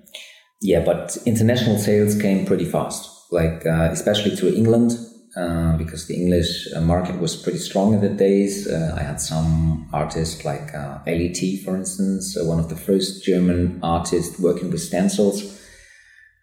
Yeah, 0.61 0.85
but 0.85 1.17
international 1.27 1.79
sales 1.79 2.21
came 2.21 2.47
pretty 2.47 2.65
fast, 2.65 3.11
like 3.31 3.67
uh, 3.67 3.89
especially 3.91 4.37
to 4.37 4.55
England 4.55 4.93
uh, 5.37 5.77
because 5.77 6.07
the 6.09 6.15
English 6.15 6.69
uh, 6.75 6.81
market 6.81 7.19
was 7.19 7.35
pretty 7.37 7.59
strong 7.59 7.95
in 7.95 8.01
the 8.01 8.09
days. 8.09 8.69
Uh, 8.69 8.95
I 8.97 9.03
had 9.03 9.21
some 9.21 9.89
artists 9.93 10.45
like 10.45 10.75
uh, 10.75 10.99
LET, 11.07 11.39
for 11.65 11.75
instance, 11.75 12.37
uh, 12.37 12.45
one 12.45 12.59
of 12.59 12.69
the 12.69 12.77
first 12.77 13.25
German 13.25 13.81
artists 13.83 14.39
working 14.39 14.71
with 14.71 14.83
stencils. 14.83 15.59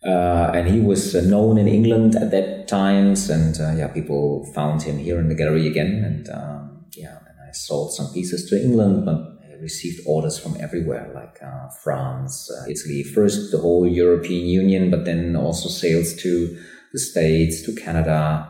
and 0.03 0.67
he 0.67 0.79
was 0.79 1.13
known 1.13 1.57
in 1.57 1.67
England 1.67 2.15
at 2.15 2.31
that 2.31 2.67
times, 2.67 3.29
and 3.29 3.55
yeah, 3.77 3.87
people 3.87 4.51
found 4.55 4.81
him 4.81 4.97
here 4.97 5.19
in 5.19 5.29
the 5.29 5.35
gallery 5.35 5.67
again, 5.67 6.03
and 6.03 6.29
um, 6.29 6.85
yeah, 6.95 7.17
and 7.27 7.37
I 7.47 7.51
sold 7.51 7.93
some 7.93 8.11
pieces 8.11 8.49
to 8.49 8.61
England, 8.61 9.05
but 9.05 9.38
received 9.61 10.01
orders 10.05 10.37
from 10.37 10.57
everywhere, 10.59 11.11
like 11.13 11.39
France, 11.83 12.49
Italy, 12.67 13.03
first 13.03 13.51
the 13.51 13.59
whole 13.59 13.87
European 13.87 14.45
Union, 14.47 14.89
but 14.89 15.05
then 15.05 15.35
also 15.35 15.69
sales 15.69 16.13
to 16.21 16.57
the 16.93 16.99
States, 16.99 17.61
to 17.63 17.75
Canada, 17.75 18.47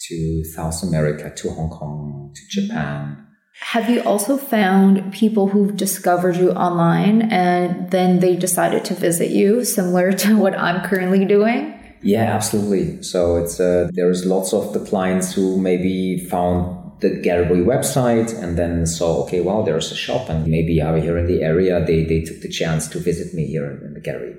to 0.00 0.44
South 0.44 0.82
America, 0.82 1.32
to 1.34 1.50
Hong 1.50 1.70
Kong, 1.70 2.32
to 2.34 2.60
Japan. 2.60 3.26
Have 3.60 3.90
you 3.90 4.02
also 4.02 4.36
found 4.36 5.12
people 5.12 5.48
who've 5.48 5.76
discovered 5.76 6.36
you 6.36 6.52
online 6.52 7.22
and 7.22 7.90
then 7.90 8.20
they 8.20 8.36
decided 8.36 8.84
to 8.84 8.94
visit 8.94 9.30
you, 9.30 9.64
similar 9.64 10.12
to 10.12 10.36
what 10.36 10.56
I'm 10.56 10.88
currently 10.88 11.24
doing? 11.24 11.74
Yeah, 12.00 12.32
absolutely. 12.32 13.02
So 13.02 13.36
it's 13.36 13.58
uh, 13.58 13.90
there's 13.92 14.24
lots 14.24 14.52
of 14.52 14.72
the 14.72 14.78
clients 14.78 15.32
who 15.32 15.60
maybe 15.60 16.24
found 16.30 16.77
the 17.00 17.10
gallery 17.20 17.60
website 17.60 18.36
and 18.42 18.58
then 18.58 18.86
saw, 18.86 19.22
okay, 19.24 19.40
well, 19.40 19.62
there's 19.62 19.92
a 19.92 19.96
shop 19.96 20.28
and 20.28 20.46
maybe 20.46 20.80
are 20.80 20.96
here 20.96 21.18
in 21.18 21.26
the 21.26 21.42
area. 21.42 21.84
They, 21.84 22.04
they 22.04 22.22
took 22.22 22.40
the 22.40 22.48
chance 22.48 22.88
to 22.88 22.98
visit 22.98 23.34
me 23.34 23.46
here 23.46 23.70
in 23.70 23.94
the 23.94 24.00
gallery. 24.00 24.36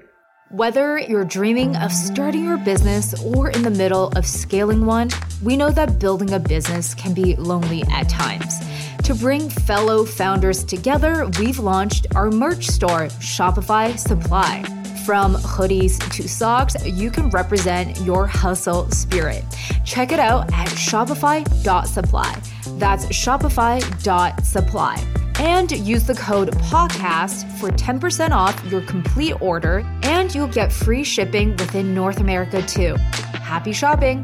Whether 0.51 0.97
you're 0.97 1.25
dreaming 1.25 1.75
of 1.75 1.91
starting 1.91 2.43
your 2.43 2.57
business 2.57 3.13
or 3.23 3.51
in 3.51 3.61
the 3.61 3.69
middle 3.69 4.07
of 4.15 4.25
scaling 4.25 4.85
one, 4.85 5.11
we 5.43 5.55
know 5.55 5.69
that 5.69 5.99
building 5.99 6.33
a 6.33 6.39
business 6.39 6.95
can 6.95 7.13
be 7.13 7.35
lonely 7.35 7.83
at 7.91 8.09
times. 8.09 8.55
To 9.03 9.13
bring 9.13 9.47
fellow 9.49 10.05
founders 10.05 10.63
together, 10.63 11.29
we've 11.39 11.59
launched 11.59 12.07
our 12.15 12.31
merch 12.31 12.67
store, 12.67 13.09
Shopify 13.19 13.97
Supply. 13.97 14.78
From 15.09 15.33
hoodies 15.37 15.97
to 16.17 16.29
socks, 16.29 16.75
you 16.85 17.09
can 17.09 17.31
represent 17.31 17.99
your 18.01 18.27
hustle 18.27 18.91
spirit. 18.91 19.43
Check 19.83 20.11
it 20.11 20.19
out 20.19 20.53
at 20.53 20.67
shopify.supply. 20.67 22.41
That's 22.77 23.07
shopify.supply 23.07 25.03
and 25.39 25.71
use 25.71 26.05
the 26.05 26.13
code 26.13 26.51
PODCAST 26.51 27.59
for 27.59 27.69
10% 27.69 28.29
off 28.29 28.63
your 28.65 28.81
complete 28.81 29.33
order, 29.41 29.79
and 30.03 30.35
you'll 30.35 30.47
get 30.47 30.71
free 30.71 31.03
shipping 31.03 31.55
within 31.57 31.95
North 31.95 32.19
America 32.19 32.61
too. 32.61 32.93
Happy 33.33 33.71
shopping! 33.71 34.23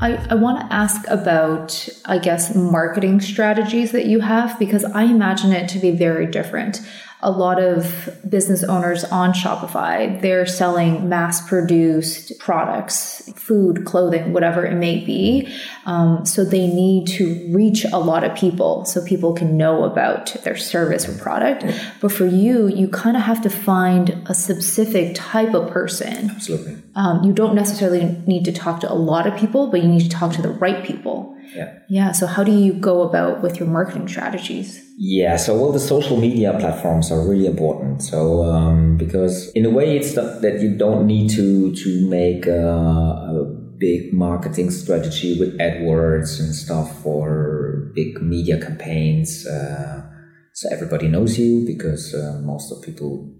I, 0.00 0.16
I 0.30 0.34
want 0.34 0.60
to 0.60 0.72
ask 0.72 1.04
about, 1.08 1.88
I 2.04 2.18
guess, 2.18 2.54
marketing 2.54 3.20
strategies 3.20 3.90
that 3.90 4.06
you 4.06 4.20
have 4.20 4.56
because 4.60 4.84
I 4.84 5.02
imagine 5.04 5.52
it 5.52 5.68
to 5.70 5.80
be 5.80 5.90
very 5.90 6.26
different 6.26 6.82
a 7.22 7.30
lot 7.30 7.62
of 7.62 8.08
business 8.28 8.64
owners 8.64 9.04
on 9.04 9.32
Shopify, 9.32 10.20
they're 10.20 10.44
selling 10.44 11.08
mass 11.08 11.46
produced 11.48 12.38
products, 12.38 13.30
food, 13.36 13.84
clothing, 13.84 14.32
whatever 14.32 14.66
it 14.66 14.74
may 14.74 15.04
be. 15.04 15.48
Um, 15.86 16.26
so 16.26 16.44
they 16.44 16.66
need 16.66 17.06
to 17.08 17.48
reach 17.52 17.84
a 17.84 17.98
lot 17.98 18.24
of 18.24 18.36
people 18.36 18.84
so 18.84 19.04
people 19.04 19.34
can 19.34 19.56
know 19.56 19.84
about 19.84 20.34
their 20.42 20.56
service 20.56 21.08
or 21.08 21.16
product. 21.22 21.64
But 22.00 22.10
for 22.10 22.26
you, 22.26 22.66
you 22.66 22.88
kind 22.88 23.16
of 23.16 23.22
have 23.22 23.40
to 23.42 23.50
find 23.50 24.22
a 24.26 24.34
specific 24.34 25.14
type 25.14 25.54
of 25.54 25.70
person. 25.70 26.30
Absolutely. 26.30 26.76
Um, 26.94 27.24
you 27.24 27.32
don't 27.32 27.54
necessarily 27.54 28.04
need 28.26 28.44
to 28.44 28.52
talk 28.52 28.80
to 28.80 28.92
a 28.92 28.94
lot 28.94 29.26
of 29.26 29.38
people, 29.38 29.68
but 29.68 29.82
you 29.82 29.88
need 29.88 30.02
to 30.02 30.08
talk 30.10 30.32
to 30.34 30.42
the 30.42 30.50
right 30.50 30.84
people. 30.84 31.34
Yeah. 31.54 31.78
Yeah. 31.88 32.12
So 32.12 32.26
how 32.26 32.44
do 32.44 32.52
you 32.52 32.72
go 32.74 33.02
about 33.02 33.42
with 33.42 33.58
your 33.58 33.68
marketing 33.68 34.08
strategies? 34.08 34.82
Yeah, 34.98 35.36
so 35.36 35.56
well, 35.56 35.72
the 35.72 35.80
social 35.80 36.16
media 36.16 36.56
platforms 36.58 37.10
are 37.10 37.26
really 37.26 37.46
important. 37.46 38.02
So 38.02 38.44
um, 38.44 38.96
because 38.96 39.50
in 39.52 39.64
a 39.64 39.70
way, 39.70 39.96
it's 39.96 40.14
not 40.14 40.42
that 40.42 40.60
you 40.60 40.76
don't 40.76 41.06
need 41.06 41.30
to 41.30 41.74
to 41.74 42.08
make 42.08 42.46
a, 42.46 42.68
a, 42.68 43.62
big 43.78 44.12
marketing 44.12 44.70
strategy 44.70 45.36
with 45.40 45.58
AdWords 45.58 46.38
and 46.38 46.54
stuff 46.54 47.02
for 47.02 47.90
big 47.96 48.22
media 48.22 48.60
campaigns. 48.60 49.44
Uh, 49.44 50.08
so 50.52 50.68
everybody 50.70 51.08
knows 51.08 51.36
you 51.36 51.66
because 51.66 52.14
uh, 52.14 52.40
most 52.44 52.70
of 52.70 52.80
people 52.80 53.34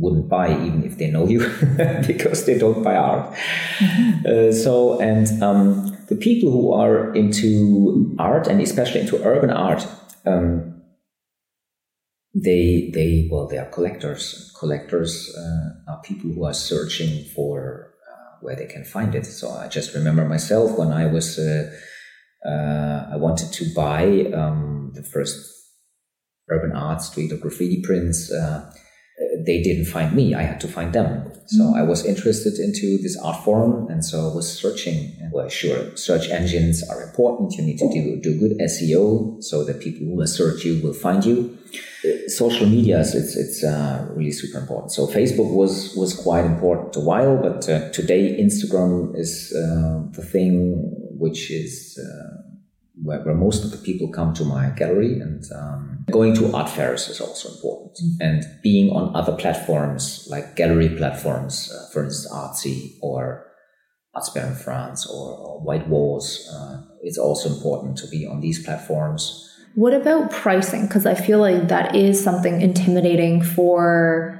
wouldn't 0.00 0.28
buy 0.28 0.50
even 0.50 0.84
if 0.84 0.98
they 0.98 1.10
know 1.10 1.26
you 1.26 1.40
because 2.06 2.46
they 2.46 2.58
don't 2.58 2.82
buy 2.82 2.96
art. 2.96 3.34
Mm-hmm. 3.78 4.26
Uh, 4.26 4.52
so 4.52 5.00
and 5.00 5.42
um, 5.42 5.96
the 6.08 6.16
people 6.16 6.50
who 6.50 6.72
are 6.72 7.14
into 7.14 8.14
art 8.18 8.46
and 8.46 8.60
especially 8.60 9.00
into 9.00 9.22
urban 9.24 9.50
art 9.50 9.86
um, 10.26 10.76
they 12.36 12.90
they 12.92 13.28
well 13.30 13.46
they 13.46 13.58
are 13.58 13.70
collectors. 13.70 14.52
Collectors 14.58 15.34
uh, 15.36 15.90
are 15.90 16.02
people 16.02 16.30
who 16.30 16.44
are 16.44 16.54
searching 16.54 17.24
for 17.34 17.94
uh, 18.12 18.36
where 18.42 18.56
they 18.56 18.66
can 18.66 18.84
find 18.84 19.14
it. 19.14 19.24
So 19.24 19.50
I 19.50 19.68
just 19.68 19.94
remember 19.94 20.24
myself 20.26 20.78
when 20.78 20.92
I 20.92 21.06
was 21.06 21.38
uh, 21.38 21.70
uh 22.46 23.08
I 23.12 23.16
wanted 23.16 23.52
to 23.52 23.74
buy 23.74 24.30
um, 24.34 24.92
the 24.94 25.02
first 25.02 25.52
urban 26.50 26.72
art 26.72 27.00
street 27.00 27.32
or 27.32 27.38
graffiti 27.38 27.80
prints. 27.82 28.30
Uh, 29.46 29.52
they 29.52 29.62
didn't 29.62 29.86
find 29.86 30.14
me. 30.14 30.34
I 30.34 30.42
had 30.42 30.60
to 30.60 30.68
find 30.68 30.92
them. 30.92 31.30
So 31.46 31.62
mm-hmm. 31.62 31.78
I 31.78 31.82
was 31.82 32.04
interested 32.04 32.58
into 32.58 32.98
this 32.98 33.16
art 33.18 33.44
form. 33.44 33.88
And 33.88 34.04
so 34.04 34.30
I 34.30 34.34
was 34.34 34.46
searching. 34.60 35.16
And 35.20 35.32
well, 35.32 35.48
sure, 35.48 35.96
search 35.96 36.28
engines 36.30 36.82
are 36.88 37.02
important. 37.02 37.52
You 37.52 37.64
need 37.64 37.78
to 37.78 37.88
do, 37.92 38.20
do 38.20 38.38
good 38.38 38.58
SEO 38.58 39.42
so 39.42 39.64
that 39.64 39.80
people 39.80 40.06
who 40.06 40.16
will 40.16 40.26
search 40.26 40.64
you 40.64 40.82
will 40.82 40.94
find 40.94 41.24
you. 41.24 41.56
Social 42.28 42.66
media, 42.66 43.00
it's, 43.00 43.14
it's 43.14 43.64
uh, 43.64 44.06
really 44.10 44.30
super 44.30 44.58
important. 44.58 44.92
So 44.92 45.06
Facebook 45.06 45.52
was, 45.52 45.94
was 45.96 46.14
quite 46.14 46.44
important 46.44 46.94
a 46.96 47.00
while, 47.00 47.36
but 47.36 47.68
uh, 47.68 47.90
today 47.90 48.40
Instagram 48.40 49.16
is 49.18 49.52
uh, 49.56 50.02
the 50.12 50.22
thing 50.22 50.92
which 51.18 51.50
is 51.50 51.98
uh, 51.98 52.42
where, 53.02 53.20
where, 53.22 53.34
most 53.34 53.64
of 53.64 53.70
the 53.70 53.78
people 53.78 54.08
come 54.08 54.34
to 54.34 54.44
my 54.44 54.70
gallery 54.70 55.20
and 55.20 55.44
um, 55.54 55.95
going 56.10 56.34
to 56.34 56.54
art 56.54 56.68
fairs 56.68 57.08
is 57.08 57.20
also 57.20 57.48
important. 57.54 57.96
Mm-hmm. 57.96 58.22
and 58.28 58.44
being 58.62 58.90
on 58.90 59.14
other 59.16 59.32
platforms 59.32 60.26
like 60.30 60.54
gallery 60.56 60.90
platforms 60.90 61.72
uh, 61.72 61.90
for 61.92 62.04
instance 62.04 62.32
artsy 62.32 62.96
or 63.00 63.44
Artsper 64.14 64.46
in 64.46 64.54
france 64.54 65.06
or, 65.06 65.36
or 65.36 65.60
white 65.60 65.88
walls 65.88 66.48
uh, 66.52 66.82
it's 67.06 67.18
also 67.18 67.48
important 67.48 67.96
to 67.98 68.08
be 68.08 68.26
on 68.26 68.40
these 68.40 68.64
platforms. 68.64 69.42
What 69.76 69.94
about 69.94 70.30
pricing? 70.32 70.86
Because 70.86 71.06
i 71.06 71.14
feel 71.14 71.38
like 71.38 71.68
that 71.68 71.94
is 71.94 72.22
something 72.22 72.60
intimidating 72.60 73.42
for 73.42 74.35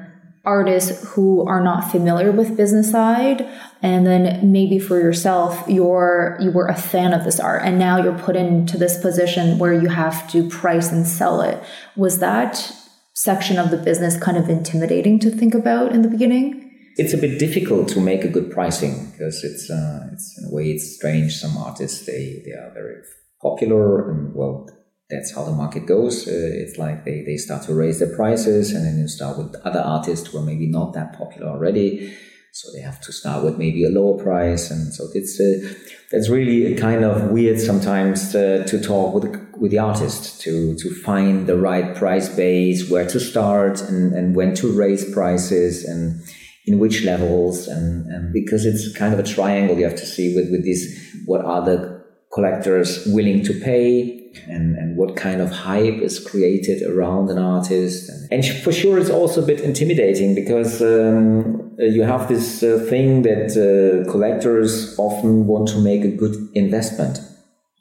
artists 0.47 1.05
who 1.11 1.45
are 1.47 1.61
not 1.61 1.91
familiar 1.91 2.31
with 2.31 2.57
business 2.57 2.91
side 2.91 3.47
and 3.83 4.07
then 4.07 4.53
maybe 4.53 4.79
for 4.79 4.99
yourself 4.99 5.63
you're 5.69 6.39
you 6.41 6.51
were 6.53 6.69
a 6.69 6.75
fan 6.75 7.13
of 7.13 7.25
this 7.25 7.41
art 7.41 7.63
and 7.65 7.79
now 7.79 8.03
you're 8.03 8.19
put 8.19 8.37
into 8.37 8.79
this 8.79 8.99
position 9.03 9.59
where 9.59 9.73
you 9.73 9.89
have 9.89 10.31
to 10.31 10.49
price 10.49 10.93
and 10.93 11.07
sell 11.07 11.41
it. 11.41 11.63
Was 11.97 12.21
that 12.21 12.73
section 13.15 13.59
of 13.59 13.71
the 13.71 13.77
business 13.77 14.17
kind 14.19 14.37
of 14.37 14.49
intimidating 14.49 15.19
to 15.19 15.31
think 15.31 15.55
about 15.55 15.93
in 15.93 16.03
the 16.03 16.09
beginning? 16.09 16.63
It's 16.97 17.13
a 17.13 17.19
bit 17.19 17.39
difficult 17.39 17.89
to 17.89 18.01
make 18.01 18.25
a 18.25 18.29
good 18.29 18.51
pricing 18.51 19.11
because 19.11 19.43
it's 19.43 19.69
uh, 19.69 20.09
it's 20.13 20.39
in 20.39 20.49
a 20.49 20.55
way 20.55 20.71
it's 20.71 20.97
strange. 20.97 21.35
Some 21.35 21.57
artists 21.59 22.07
they 22.07 22.43
they 22.45 22.53
are 22.53 22.71
very 22.73 23.03
popular 23.43 24.11
and 24.11 24.35
well 24.35 24.69
that's 25.09 25.35
how 25.35 25.45
the 25.45 25.53
market 25.53 25.87
goes. 25.87 26.27
Uh, 26.27 26.33
it's 26.35 26.79
like 26.79 27.05
they, 27.05 27.23
they 27.25 27.37
start 27.37 27.63
to 27.65 27.75
raise 27.75 28.01
their 28.01 28.15
prices 28.17 28.73
and 28.73 28.85
then 28.85 28.99
you 28.99 29.09
start 29.09 29.39
with 29.39 29.55
other 29.65 29.81
artists 29.81 30.29
who 30.29 30.39
are 30.39 30.45
maybe 30.45 30.67
not 30.67 30.95
that 30.95 31.17
popular 31.17 31.49
already. 31.49 32.17
So 32.53 32.73
they 32.73 32.81
have 32.81 33.03
to 33.03 33.13
start 33.13 33.45
with 33.45 33.59
maybe 33.59 33.85
a 33.85 33.91
lower 33.91 34.21
price. 34.21 34.71
And 34.71 34.93
so 34.93 35.05
it's, 35.13 35.39
uh, 35.39 36.33
really 36.33 36.75
kind 36.75 37.05
of 37.05 37.31
weird 37.31 37.61
sometimes 37.61 38.35
uh, 38.35 38.65
to 38.67 38.81
talk 38.81 39.15
with, 39.15 39.27
with 39.59 39.71
the 39.71 39.79
artist 39.79 40.41
to, 40.41 40.75
to 40.77 40.95
find 41.03 41.47
the 41.47 41.59
right 41.59 41.95
price 41.95 42.35
base, 42.35 42.91
where 42.91 43.07
to 43.07 43.21
start 43.21 43.83
and, 43.83 44.15
and 44.15 44.35
when 44.35 44.55
to 44.55 44.73
raise 44.73 45.13
prices 45.13 45.85
and 45.85 46.25
in 46.65 46.79
which 46.79 47.05
levels. 47.05 47.69
And, 47.69 48.07
and 48.11 48.33
because 48.33 48.65
it's 48.65 48.91
kind 48.97 49.13
of 49.13 49.21
a 49.21 49.23
triangle 49.23 49.77
you 49.77 49.85
have 49.85 49.97
to 49.97 50.07
see 50.07 50.35
with, 50.35 50.51
with 50.51 50.65
this, 50.65 51.15
what 51.27 51.45
are 51.45 51.63
the 51.63 52.03
collectors 52.33 53.05
willing 53.07 53.45
to 53.45 53.61
pay? 53.61 54.16
And, 54.49 54.77
and 54.77 54.97
what 54.97 55.17
kind 55.17 55.41
of 55.41 55.51
hype 55.51 56.01
is 56.01 56.19
created 56.19 56.83
around 56.83 57.31
an 57.31 57.39
artist. 57.39 58.11
And, 58.31 58.45
for 58.63 58.73
sure, 58.73 58.99
it's 58.99 59.11
also 59.11 59.43
a 59.43 59.47
bit 59.47 59.61
intimidating 59.61 60.35
because 60.35 60.83
um, 60.83 61.77
uh, 61.79 61.85
you 61.85 62.03
have 62.03 62.29
this 62.29 62.63
uh, 62.63 62.85
thing 62.89 63.23
that 63.23 63.53
uh, 63.57 64.11
collectors 64.11 64.99
often 64.99 65.47
want 65.47 65.69
to 65.69 65.79
make 65.81 66.05
a 66.05 66.11
good 66.11 66.37
investment. 66.55 67.21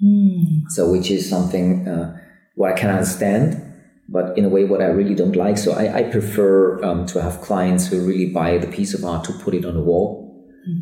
Mm. 0.04 0.64
So, 0.70 0.92
which 0.92 1.10
is 1.12 1.30
something 1.30 1.88
uh, 1.88 2.18
what 2.56 2.74
I 2.74 2.78
can 2.78 2.90
understand, 2.90 3.62
but 4.10 4.38
in 4.38 4.46
a 4.46 4.50
way, 4.50 4.66
what 4.66 4.82
I 4.82 4.88
really 4.88 5.16
don't 5.16 5.36
like. 5.36 5.58
So, 5.58 5.74
I, 5.74 6.00
I 6.00 6.04
prefer 6.04 6.84
um, 6.84 7.06
to 7.08 7.22
have 7.22 7.42
clients 7.42 7.88
who 7.88 8.06
really 8.06 8.32
buy 8.32 8.58
the 8.58 8.68
piece 8.68 8.94
of 8.94 9.06
art 9.06 9.24
to 9.26 9.34
put 9.34 9.54
it 9.54 9.66
on 9.66 9.76
the 9.76 9.82
wall. 9.82 10.25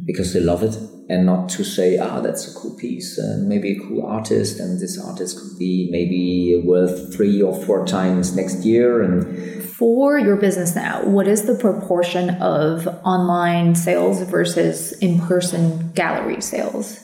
Because 0.06 0.34
they 0.34 0.40
love 0.40 0.64
it 0.64 0.78
and 1.10 1.26
not 1.26 1.50
to 1.50 1.64
say, 1.64 1.98
ah, 1.98 2.22
that's 2.22 2.50
a 2.50 2.58
cool 2.58 2.76
piece 2.78 3.18
and 3.18 3.48
maybe 3.48 3.74
a 3.74 3.80
cool 3.80 4.06
artist, 4.06 4.60
and 4.60 4.80
this 4.80 4.98
artist 4.98 5.38
could 5.38 5.60
be 5.60 5.90
maybe 5.92 6.62
worth 6.66 7.14
three 7.14 7.42
or 7.42 7.54
four 7.66 7.86
times 7.86 8.36
next 8.36 8.64
year. 8.64 9.02
And 9.02 9.64
for 9.64 10.18
your 10.18 10.38
business 10.38 10.76
now, 10.76 11.04
what 11.06 11.28
is 11.28 11.44
the 11.44 11.56
proportion 11.56 12.30
of 12.42 12.88
online 13.04 13.76
sales 13.76 14.22
versus 14.22 14.94
in 14.94 15.20
person 15.20 15.92
gallery 15.92 16.42
sales? 16.42 17.00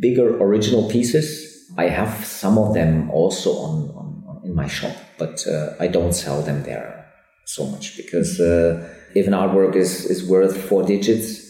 Bigger 0.00 0.36
original 0.36 0.88
pieces. 0.88 1.46
I 1.76 1.88
have 1.88 2.24
some 2.24 2.58
of 2.58 2.74
them 2.74 3.10
also 3.10 3.52
on, 3.52 3.90
on, 3.90 4.24
on 4.28 4.42
in 4.44 4.54
my 4.54 4.68
shop, 4.68 4.96
but 5.18 5.46
uh, 5.46 5.74
I 5.80 5.88
don't 5.88 6.12
sell 6.12 6.42
them 6.42 6.62
there 6.62 7.06
so 7.46 7.66
much 7.66 7.96
because 7.96 8.38
uh, 8.40 8.88
if 9.14 9.26
an 9.26 9.32
artwork 9.32 9.74
is, 9.74 10.04
is 10.04 10.28
worth 10.28 10.56
four 10.68 10.82
digits, 10.82 11.47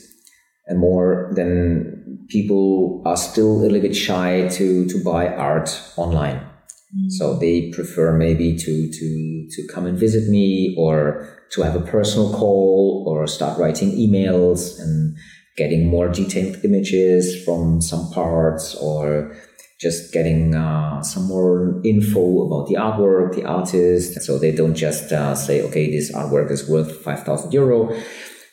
and 0.69 0.79
more 0.79 1.33
than 1.35 2.27
people 2.29 3.03
are 3.05 3.17
still 3.17 3.51
a 3.51 3.59
little 3.63 3.81
bit 3.81 3.97
shy 3.97 4.47
to 4.49 4.87
to 4.87 5.03
buy 5.03 5.29
art 5.29 5.81
online. 5.97 6.37
Mm. 6.37 7.11
So 7.11 7.39
they 7.39 7.71
prefer 7.71 8.17
maybe 8.17 8.57
to 8.57 8.91
to 8.91 9.49
to 9.51 9.67
come 9.73 9.87
and 9.87 9.99
visit 9.99 10.29
me 10.29 10.75
or 10.79 11.29
to 11.53 11.63
have 11.63 11.75
a 11.75 11.81
personal 11.81 12.33
call 12.33 13.05
or 13.09 13.27
start 13.27 13.59
writing 13.59 13.93
emails 13.93 14.79
and 14.79 15.17
getting 15.57 15.89
more 15.89 16.09
detailed 16.09 16.63
images 16.65 17.43
from 17.45 17.81
some 17.81 18.11
parts 18.11 18.75
or 18.77 19.35
just 19.81 20.13
getting 20.13 20.55
uh, 20.55 21.03
some 21.03 21.25
more 21.29 21.81
info 21.85 22.47
about 22.47 22.69
the 22.69 22.75
artwork, 22.75 23.35
the 23.35 23.45
artist. 23.45 24.21
So 24.23 24.39
they 24.39 24.51
don't 24.51 24.75
just 24.75 25.13
uh, 25.13 25.35
say, 25.35 25.63
okay, 25.63 25.91
this 25.91 26.13
artwork 26.13 26.51
is 26.51 26.69
worth 26.69 27.01
5,000 27.03 27.53
euro 27.53 27.95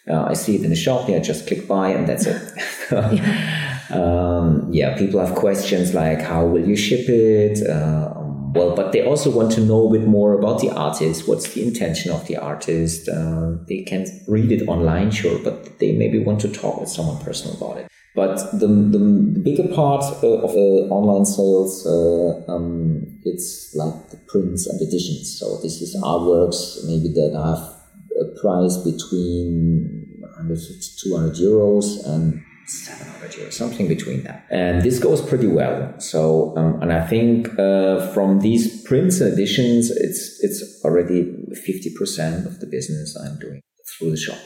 uh, 0.10 0.26
I 0.30 0.34
see 0.34 0.56
it 0.56 0.64
in 0.64 0.70
the 0.70 0.76
shop. 0.76 1.10
Yeah, 1.10 1.20
just 1.20 1.48
click 1.48 1.68
buy 1.68 1.90
and 1.90 2.08
that's 2.08 2.26
it. 2.26 2.42
yeah. 2.92 3.62
Um, 3.92 4.68
yeah, 4.74 4.98
people 4.98 5.24
have 5.24 5.36
questions 5.36 5.94
like 5.94 6.20
how 6.20 6.44
will 6.44 6.68
you 6.68 6.76
ship 6.76 7.08
it? 7.08 7.66
Uh, 7.70 8.12
well, 8.56 8.76
but 8.76 8.94
they 8.94 9.06
also 9.06 9.30
want 9.30 9.52
to 9.52 9.62
know 9.62 9.88
a 9.88 9.92
bit 9.92 10.08
more 10.08 10.34
about 10.34 10.60
the 10.60 10.72
artist. 10.72 11.28
What's 11.28 11.54
the 11.54 11.62
intention 11.62 12.12
of 12.12 12.26
the 12.26 12.38
artist? 12.38 13.08
Uh, 13.08 13.58
they 13.68 13.84
can 13.84 14.08
read 14.28 14.52
it 14.52 14.68
online, 14.68 15.12
sure, 15.12 15.38
but 15.44 15.78
they 15.80 15.92
maybe 15.92 16.20
want 16.20 16.40
to 16.42 16.48
talk 16.48 16.80
with 16.80 16.90
someone 16.90 17.24
personal 17.24 17.58
about 17.58 17.78
it. 17.78 17.88
But 18.16 18.38
the, 18.58 18.68
the 18.68 19.42
bigger 19.44 19.68
part 19.76 20.06
uh, 20.24 20.28
of 20.28 20.52
uh, 20.52 20.88
online 20.90 21.26
sales, 21.26 21.86
uh, 21.86 22.50
um, 22.50 23.20
it's 23.26 23.76
like 23.76 24.10
the 24.10 24.18
prints 24.28 24.68
and 24.68 24.82
editions. 24.82 25.38
So 25.38 25.58
this 25.62 25.82
is 25.82 25.96
artworks 26.02 26.88
maybe 26.88 27.10
that 27.10 27.34
have 27.36 27.75
a 28.22 28.40
price 28.40 28.78
between 28.78 30.20
100 30.20 30.58
to 30.58 30.98
200 31.10 31.36
euros 31.36 32.06
and 32.06 32.42
700 32.68 33.32
euros, 33.32 33.54
something 33.54 33.88
between 33.88 34.24
that. 34.24 34.46
And 34.50 34.82
this 34.82 35.00
goes 35.00 35.22
pretty 35.22 35.48
well. 35.48 35.94
So, 36.00 36.56
um, 36.58 36.82
and 36.82 36.92
I 36.92 37.06
think 37.06 37.58
uh, 37.60 38.08
from 38.14 38.40
these 38.40 38.84
prints 38.84 39.22
and 39.22 39.34
editions, 39.34 39.92
it's 39.92 40.40
it's 40.42 40.82
already 40.84 41.24
50% 41.68 42.46
of 42.46 42.60
the 42.60 42.68
business 42.68 43.18
I'm 43.18 43.38
doing 43.40 43.62
through 43.98 44.12
the 44.12 44.18
shop. 44.18 44.38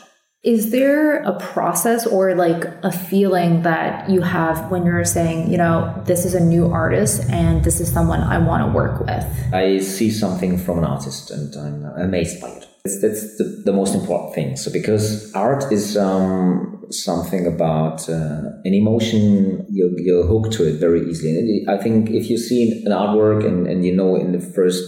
Is 0.41 0.71
there 0.71 1.21
a 1.23 1.37
process 1.37 2.07
or 2.07 2.33
like 2.33 2.63
a 2.81 2.93
feeling 2.93 3.63
that 3.63 4.09
you 4.09 4.21
have 4.21 4.71
when 4.71 4.85
you're 4.85 5.03
saying, 5.03 5.51
you 5.51 5.57
know, 5.57 6.01
this 6.05 6.23
is 6.23 6.33
a 6.33 6.39
new 6.39 6.71
artist 6.71 7.29
and 7.29 7.61
this 7.61 7.81
is 7.81 7.91
someone 7.91 8.21
I 8.21 8.37
want 8.37 8.65
to 8.65 8.71
work 8.71 9.01
with? 9.01 9.53
I 9.53 9.79
see 9.79 10.09
something 10.09 10.57
from 10.57 10.77
an 10.77 10.85
artist 10.85 11.29
and 11.29 11.53
I'm 11.57 11.83
amazed 12.05 12.39
by 12.39 12.51
it. 12.51 12.68
That's, 12.85 13.37
the, 13.37 13.63
the 13.65 13.73
most 13.73 13.93
important 13.93 14.33
thing. 14.33 14.55
So, 14.55 14.71
because 14.71 15.33
art 15.33 15.71
is 15.71 15.97
um, 15.97 16.85
something 16.89 17.45
about 17.45 18.09
uh, 18.09 18.41
an 18.63 18.73
emotion, 18.73 19.65
you're, 19.69 19.91
you're 19.99 20.25
hooked 20.25 20.53
to 20.53 20.67
it 20.67 20.79
very 20.79 21.09
easily. 21.09 21.37
And 21.37 21.69
I 21.69 21.81
think 21.81 22.09
if 22.09 22.29
you 22.29 22.37
see 22.37 22.83
an 22.85 22.91
artwork 22.91 23.45
and, 23.45 23.67
and 23.67 23.85
you 23.85 23.95
know 23.95 24.15
in 24.15 24.31
the 24.31 24.39
first 24.39 24.83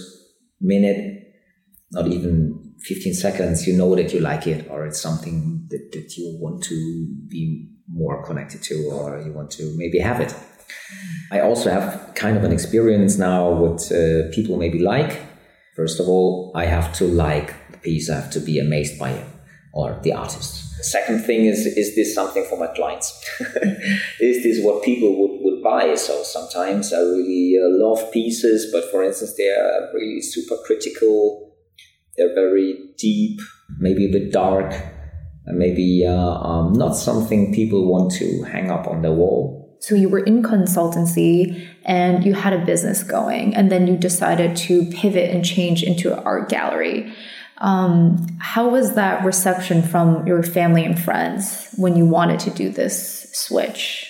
minute, 0.61 1.17
not 1.91 2.07
even 2.07 2.75
15 2.81 3.13
seconds, 3.13 3.67
you 3.67 3.77
know 3.77 3.95
that 3.95 4.13
you 4.13 4.19
like 4.19 4.47
it 4.47 4.69
or 4.69 4.85
it's 4.85 5.01
something 5.01 5.67
that, 5.69 5.91
that 5.91 6.17
you 6.17 6.37
want 6.39 6.63
to 6.63 7.07
be 7.27 7.69
more 7.87 8.23
connected 8.25 8.63
to 8.63 8.89
or 8.93 9.21
you 9.21 9.33
want 9.33 9.51
to 9.51 9.73
maybe 9.77 9.99
have 9.99 10.21
it. 10.21 10.33
I 11.31 11.41
also 11.41 11.69
have 11.69 12.13
kind 12.15 12.37
of 12.37 12.43
an 12.43 12.51
experience 12.51 13.17
now 13.17 13.51
what 13.51 13.91
uh, 13.91 14.29
people 14.33 14.57
maybe 14.57 14.79
like. 14.79 15.21
First 15.75 15.99
of 15.99 16.07
all, 16.07 16.51
I 16.55 16.65
have 16.65 16.93
to 16.93 17.05
like 17.05 17.53
piece, 17.81 18.09
I 18.09 18.15
have 18.15 18.31
to 18.31 18.39
be 18.39 18.59
amazed 18.59 18.99
by 18.99 19.11
it 19.11 19.25
or 19.73 19.99
the 20.03 20.13
artist. 20.13 20.67
Second 20.83 21.23
thing 21.23 21.45
is, 21.45 21.65
is 21.65 21.95
this 21.95 22.13
something 22.13 22.45
for 22.49 22.57
my 22.57 22.67
clients? 22.67 23.23
is 24.19 24.43
this 24.43 24.63
what 24.63 24.83
people 24.83 25.15
would, 25.19 25.39
would 25.43 25.63
buy? 25.63 25.93
So 25.95 26.23
sometimes 26.23 26.91
I 26.91 26.99
really 26.99 27.55
uh, 27.57 27.67
love 27.85 28.11
pieces, 28.11 28.71
but 28.71 28.89
for 28.91 29.03
instance, 29.03 29.35
they 29.37 29.47
are 29.47 29.89
really 29.93 30.21
super 30.21 30.55
critical 30.65 31.51
they're 32.17 32.33
very 32.33 32.77
deep, 32.97 33.39
maybe 33.79 34.05
a 34.05 34.11
bit 34.11 34.31
dark, 34.31 34.73
and 35.45 35.57
maybe 35.57 36.05
uh, 36.05 36.13
um, 36.13 36.73
not 36.73 36.95
something 36.95 37.53
people 37.53 37.89
want 37.91 38.11
to 38.13 38.43
hang 38.43 38.69
up 38.69 38.87
on 38.87 39.01
their 39.01 39.13
wall. 39.13 39.77
So 39.79 39.95
you 39.95 40.09
were 40.09 40.19
in 40.19 40.43
consultancy 40.43 41.67
and 41.85 42.23
you 42.23 42.35
had 42.35 42.53
a 42.53 42.63
business 42.63 43.01
going, 43.01 43.55
and 43.55 43.71
then 43.71 43.87
you 43.87 43.97
decided 43.97 44.55
to 44.57 44.85
pivot 44.91 45.31
and 45.31 45.43
change 45.43 45.81
into 45.83 46.13
an 46.13 46.19
art 46.19 46.49
gallery. 46.49 47.11
Um, 47.61 48.27
how 48.39 48.69
was 48.69 48.95
that 48.95 49.23
reception 49.23 49.83
from 49.83 50.25
your 50.25 50.41
family 50.41 50.83
and 50.83 50.99
friends 50.99 51.73
when 51.77 51.95
you 51.95 52.07
wanted 52.07 52.39
to 52.41 52.49
do 52.49 52.69
this 52.69 53.31
switch? 53.33 54.07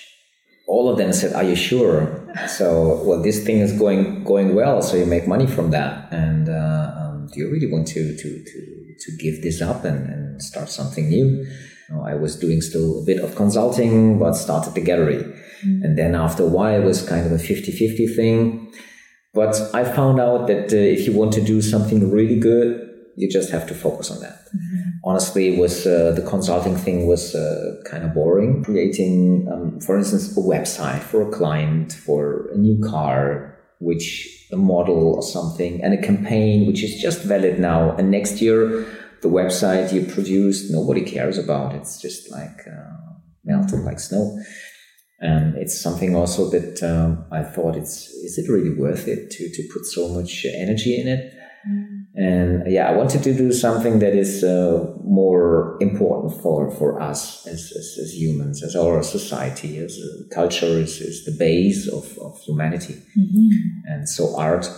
All 0.66 0.88
of 0.88 0.96
them 0.96 1.12
said, 1.12 1.34
"Are 1.34 1.44
you 1.44 1.54
sure?" 1.54 2.26
So, 2.48 3.02
well, 3.04 3.22
this 3.22 3.44
thing 3.44 3.58
is 3.58 3.72
going 3.78 4.24
going 4.24 4.54
well, 4.54 4.80
so 4.80 4.96
you 4.96 5.04
make 5.04 5.28
money 5.28 5.46
from 5.46 5.70
that, 5.70 6.10
and 6.10 6.48
uh, 6.48 6.94
um, 6.96 7.28
do 7.32 7.40
you 7.40 7.50
really 7.50 7.70
want 7.70 7.86
to 7.88 8.16
to 8.16 8.28
to 8.50 8.58
to 9.00 9.16
give 9.18 9.42
this 9.42 9.60
up 9.60 9.84
and, 9.84 10.08
and 10.08 10.42
start 10.42 10.70
something 10.70 11.08
new? 11.08 11.46
I 12.06 12.14
was 12.14 12.36
doing 12.36 12.62
still 12.62 13.02
a 13.02 13.04
bit 13.04 13.20
of 13.22 13.34
consulting, 13.36 14.18
but 14.18 14.32
started 14.32 14.72
the 14.74 14.80
gallery, 14.80 15.22
mm-hmm. 15.22 15.82
and 15.84 15.98
then 15.98 16.14
after 16.14 16.42
a 16.42 16.46
while, 16.46 16.80
it 16.80 16.84
was 16.84 17.06
kind 17.06 17.26
of 17.26 17.32
a 17.32 17.36
50-50 17.36 18.16
thing. 18.16 18.72
But 19.34 19.60
I 19.74 19.84
found 19.84 20.18
out 20.18 20.46
that 20.46 20.72
uh, 20.72 20.76
if 20.76 21.06
you 21.06 21.12
want 21.12 21.32
to 21.34 21.42
do 21.42 21.60
something 21.60 22.10
really 22.10 22.38
good, 22.38 22.91
you 23.16 23.28
just 23.30 23.50
have 23.50 23.66
to 23.68 23.74
focus 23.74 24.10
on 24.10 24.20
that. 24.20 24.46
Mm-hmm. 24.54 24.90
Honestly, 25.04 25.58
was 25.58 25.86
uh, 25.86 26.12
the 26.12 26.22
consulting 26.22 26.76
thing 26.76 27.06
was 27.06 27.34
uh, 27.34 27.82
kind 27.84 28.04
of 28.04 28.14
boring. 28.14 28.64
Creating, 28.64 29.48
um, 29.52 29.80
for 29.80 29.98
instance, 29.98 30.36
a 30.36 30.40
website 30.40 31.00
for 31.00 31.28
a 31.28 31.30
client 31.30 31.92
for 31.92 32.48
a 32.52 32.56
new 32.56 32.80
car, 32.88 33.58
which 33.80 34.48
a 34.52 34.56
model 34.56 35.14
or 35.14 35.22
something, 35.22 35.82
and 35.82 35.94
a 35.94 36.00
campaign 36.00 36.66
which 36.66 36.82
is 36.82 37.00
just 37.00 37.22
valid 37.22 37.58
now, 37.58 37.92
and 37.96 38.10
next 38.10 38.40
year 38.40 38.86
the 39.22 39.28
website 39.28 39.92
you 39.92 40.04
produce 40.04 40.70
nobody 40.70 41.00
cares 41.00 41.38
about. 41.38 41.74
It's 41.74 42.00
just 42.00 42.30
like 42.30 42.66
uh, 42.66 43.14
melted 43.44 43.80
like 43.80 44.00
snow. 44.00 44.38
And 45.20 45.56
it's 45.56 45.80
something 45.80 46.16
also 46.16 46.50
that 46.50 46.82
um, 46.82 47.24
I 47.30 47.44
thought 47.44 47.76
it's 47.76 48.08
is 48.08 48.38
it 48.38 48.50
really 48.50 48.74
worth 48.76 49.06
it 49.06 49.30
to 49.30 49.48
to 49.48 49.68
put 49.72 49.86
so 49.86 50.08
much 50.08 50.44
energy 50.44 51.00
in 51.00 51.06
it? 51.06 51.32
Mm. 51.68 51.91
And 52.14 52.70
yeah, 52.70 52.90
I 52.90 52.92
wanted 52.92 53.22
to 53.22 53.32
do 53.32 53.52
something 53.52 54.00
that 54.00 54.14
is 54.14 54.44
uh, 54.44 54.84
more 55.02 55.78
important 55.80 56.42
for, 56.42 56.70
for 56.70 57.00
us 57.00 57.46
as, 57.46 57.72
as, 57.74 57.98
as, 58.02 58.14
humans, 58.14 58.62
as 58.62 58.76
our 58.76 59.02
society, 59.02 59.78
as 59.78 59.98
a 59.98 60.34
culture 60.34 60.66
is, 60.66 61.00
is 61.00 61.24
the 61.24 61.34
base 61.38 61.88
of, 61.88 62.04
of 62.18 62.38
humanity. 62.42 62.94
Mm-hmm. 63.18 63.48
And 63.86 64.08
so 64.08 64.36
art 64.36 64.68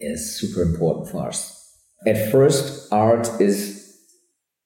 is 0.00 0.40
super 0.40 0.62
important 0.62 1.10
for 1.10 1.28
us. 1.28 1.52
At 2.06 2.32
first, 2.32 2.90
art 2.90 3.28
is 3.38 3.98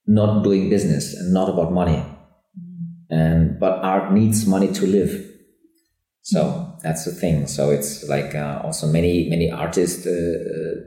not 0.07 0.45
doing 0.45 0.71
business 0.71 1.15
and 1.15 1.35
not 1.35 1.49
about 1.49 1.73
money. 1.73 1.97
Mm-hmm. 1.97 3.15
And, 3.15 3.59
but 3.59 3.83
art 3.83 4.13
needs 4.13 4.47
money 4.47 4.73
to 4.73 4.87
live. 4.87 5.27
So 6.23 6.70
that's 6.83 7.05
the 7.05 7.13
thing. 7.13 7.47
So 7.47 7.71
it's 7.71 8.09
like 8.09 8.35
uh, 8.35 8.61
also 8.65 8.87
many 8.87 9.29
many 9.29 9.51
artists 9.51 10.07
uh, 10.07 10.11
uh, 10.11 10.15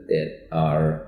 that 0.08 0.48
are 0.52 1.06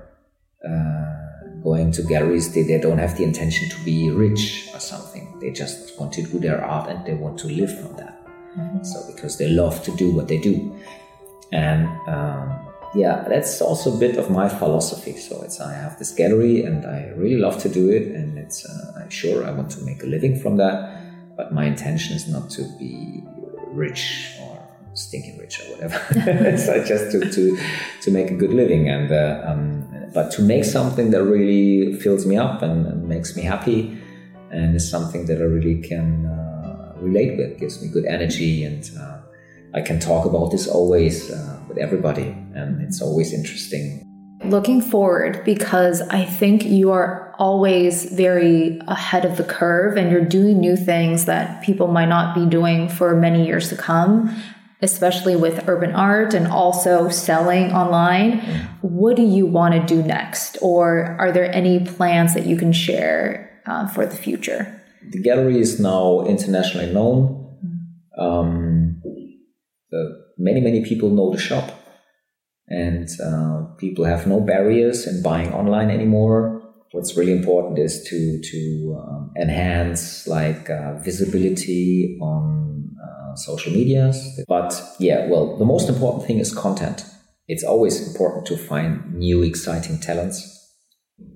uh, 0.67 1.61
going 1.63 1.91
to 1.91 2.01
galleries. 2.03 2.53
They, 2.53 2.63
they 2.63 2.79
don't 2.79 2.97
have 2.97 3.17
the 3.17 3.23
intention 3.23 3.69
to 3.69 3.85
be 3.85 4.09
rich 4.09 4.69
or 4.73 4.79
something. 4.79 5.37
They 5.39 5.51
just 5.51 5.99
want 5.99 6.13
to 6.13 6.23
do 6.23 6.39
their 6.39 6.63
art 6.63 6.89
and 6.89 7.05
they 7.05 7.13
want 7.13 7.37
to 7.39 7.47
live 7.47 7.73
from 7.79 7.95
that. 7.97 8.15
Mm-hmm. 8.57 8.83
So 8.83 8.97
because 9.13 9.37
they 9.37 9.49
love 9.49 9.83
to 9.83 9.91
do 9.95 10.11
what 10.11 10.27
they 10.27 10.37
do, 10.37 10.75
and 11.51 11.87
um, 12.07 12.67
yeah, 12.95 13.25
that's 13.27 13.61
also 13.61 13.95
a 13.95 13.97
bit 13.99 14.17
of 14.17 14.29
my 14.29 14.49
philosophy. 14.49 15.15
So 15.17 15.41
it's 15.43 15.59
I 15.59 15.73
have 15.73 15.99
this 15.99 16.11
gallery 16.11 16.63
and 16.63 16.85
I 16.85 17.11
really 17.15 17.37
love 17.37 17.61
to 17.63 17.69
do 17.69 17.89
it, 17.89 18.15
and 18.15 18.37
it's 18.37 18.65
uh, 18.65 19.01
I'm 19.01 19.09
sure 19.09 19.45
I 19.45 19.51
want 19.51 19.69
to 19.71 19.81
make 19.81 20.01
a 20.03 20.07
living 20.07 20.39
from 20.39 20.57
that. 20.57 20.77
But 21.35 21.53
my 21.53 21.65
intention 21.65 22.15
is 22.15 22.27
not 22.27 22.49
to 22.51 22.63
be 22.79 23.23
rich 23.67 24.31
or 24.41 24.46
stinking 24.97 25.37
rich 25.37 25.59
or 25.61 25.75
whatever. 25.75 26.57
so 26.57 26.83
just 26.83 27.11
to, 27.11 27.29
to, 27.29 27.57
to 28.01 28.11
make 28.11 28.31
a 28.31 28.35
good 28.35 28.51
living 28.51 28.89
and, 28.89 29.11
uh, 29.11 29.43
um, 29.45 30.09
but 30.13 30.31
to 30.31 30.41
make 30.41 30.65
something 30.65 31.11
that 31.11 31.23
really 31.23 31.93
fills 31.93 32.25
me 32.25 32.35
up 32.35 32.61
and, 32.61 32.85
and, 32.85 33.07
makes 33.07 33.35
me 33.35 33.43
happy 33.43 33.97
and 34.51 34.75
is 34.75 34.89
something 34.89 35.25
that 35.27 35.37
I 35.37 35.45
really 35.45 35.81
can 35.81 36.25
uh, 36.25 36.93
relate 36.99 37.37
with, 37.37 37.59
gives 37.59 37.81
me 37.81 37.89
good 37.89 38.05
energy 38.05 38.63
and 38.63 38.83
uh, 38.99 39.19
I 39.73 39.81
can 39.81 39.99
talk 39.99 40.25
about 40.25 40.51
this 40.51 40.67
always 40.67 41.31
uh, 41.31 41.59
with 41.67 41.77
everybody 41.77 42.35
and 42.55 42.81
it's 42.81 43.01
always 43.01 43.33
interesting 43.33 44.07
looking 44.43 44.81
forward 44.81 45.43
because 45.43 46.01
I 46.01 46.25
think 46.25 46.63
you 46.63 46.91
are 46.91 47.35
always 47.39 48.05
very 48.11 48.79
ahead 48.87 49.25
of 49.25 49.37
the 49.37 49.43
curve 49.43 49.97
and 49.97 50.11
you're 50.11 50.25
doing 50.25 50.59
new 50.59 50.75
things 50.75 51.25
that 51.25 51.63
people 51.63 51.87
might 51.87 52.07
not 52.07 52.35
be 52.35 52.45
doing 52.45 52.89
for 52.89 53.15
many 53.15 53.45
years 53.45 53.69
to 53.69 53.75
come, 53.75 54.35
especially 54.81 55.35
with 55.35 55.67
urban 55.67 55.93
art 55.93 56.33
and 56.33 56.47
also 56.47 57.09
selling 57.09 57.71
online. 57.71 58.39
What 58.81 59.15
do 59.15 59.23
you 59.23 59.45
want 59.45 59.73
to 59.73 59.95
do 59.95 60.03
next? 60.03 60.57
Or 60.61 61.15
are 61.19 61.31
there 61.31 61.53
any 61.53 61.83
plans 61.83 62.33
that 62.33 62.45
you 62.45 62.57
can 62.57 62.71
share 62.71 63.61
uh, 63.65 63.87
for 63.87 64.05
the 64.05 64.15
future? 64.15 64.81
The 65.09 65.21
gallery 65.21 65.59
is 65.59 65.79
now 65.79 66.21
internationally 66.25 66.91
known. 66.93 67.57
Um, 68.17 69.01
many, 70.37 70.61
many 70.61 70.83
people 70.83 71.09
know 71.09 71.31
the 71.31 71.39
shop 71.39 71.71
and 72.67 73.07
uh, 73.23 73.63
people 73.77 74.05
have 74.05 74.27
no 74.27 74.39
barriers 74.39 75.07
in 75.07 75.23
buying 75.23 75.53
online 75.53 75.89
anymore. 75.89 76.61
What's 76.91 77.17
really 77.17 77.31
important 77.31 77.79
is 77.79 78.03
to 78.09 78.41
to 78.41 78.97
um, 78.99 79.31
enhance 79.37 80.27
like 80.27 80.69
uh, 80.69 80.97
visibility 80.99 82.17
on 82.21 82.66
social 83.37 83.73
medias. 83.73 84.41
But 84.47 84.81
yeah, 84.99 85.27
well, 85.27 85.57
the 85.57 85.65
most 85.65 85.89
important 85.89 86.25
thing 86.25 86.39
is 86.39 86.53
content. 86.53 87.05
It's 87.47 87.63
always 87.63 88.07
important 88.07 88.45
to 88.47 88.57
find 88.57 89.13
new, 89.13 89.41
exciting 89.41 89.99
talents, 89.99 90.37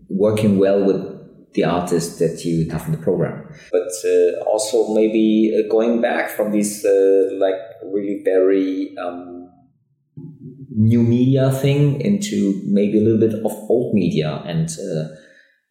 working 0.10 0.60
well 0.60 0.84
with 0.84 1.22
the 1.54 1.64
artists 1.64 2.20
that 2.20 2.46
you 2.46 2.70
have 2.70 2.86
in 2.86 2.92
the 2.92 2.98
program. 2.98 3.48
But 3.72 3.92
uh, 4.06 4.44
also 4.46 4.94
maybe 4.94 5.54
uh, 5.54 5.70
going 5.70 6.02
back 6.02 6.30
from 6.30 6.52
these 6.52 6.84
uh, 6.86 7.30
like 7.34 7.56
really 7.84 8.22
very 8.24 8.96
um, 8.98 9.50
new 10.70 11.04
media 11.04 11.52
thing 11.52 12.00
into 12.02 12.62
maybe 12.66 12.98
a 12.98 13.02
little 13.02 13.20
bit 13.20 13.34
of 13.46 13.52
old 13.70 13.94
media 13.94 14.42
and 14.46 14.70
uh, 14.70 15.16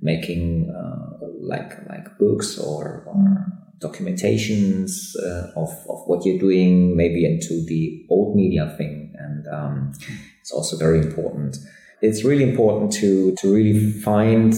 making 0.01 0.71
uh, 0.71 1.27
like 1.41 1.73
like 1.89 2.19
books 2.19 2.59
or, 2.59 3.05
or 3.07 3.47
documentations 3.81 5.15
uh, 5.25 5.51
of, 5.57 5.71
of 5.89 6.03
what 6.07 6.25
you're 6.25 6.39
doing 6.39 6.97
maybe 6.97 7.25
into 7.25 7.65
the 7.67 8.07
old 8.11 8.37
media 8.37 8.75
thing. 8.77 9.15
And 9.19 9.47
um, 9.49 9.93
it's 10.41 10.53
also 10.53 10.77
very 10.77 10.99
important. 10.99 11.57
It's 12.03 12.25
really 12.25 12.45
important 12.45 12.93
to 12.95 13.35
to 13.41 13.55
really 13.55 13.93
find 13.93 14.55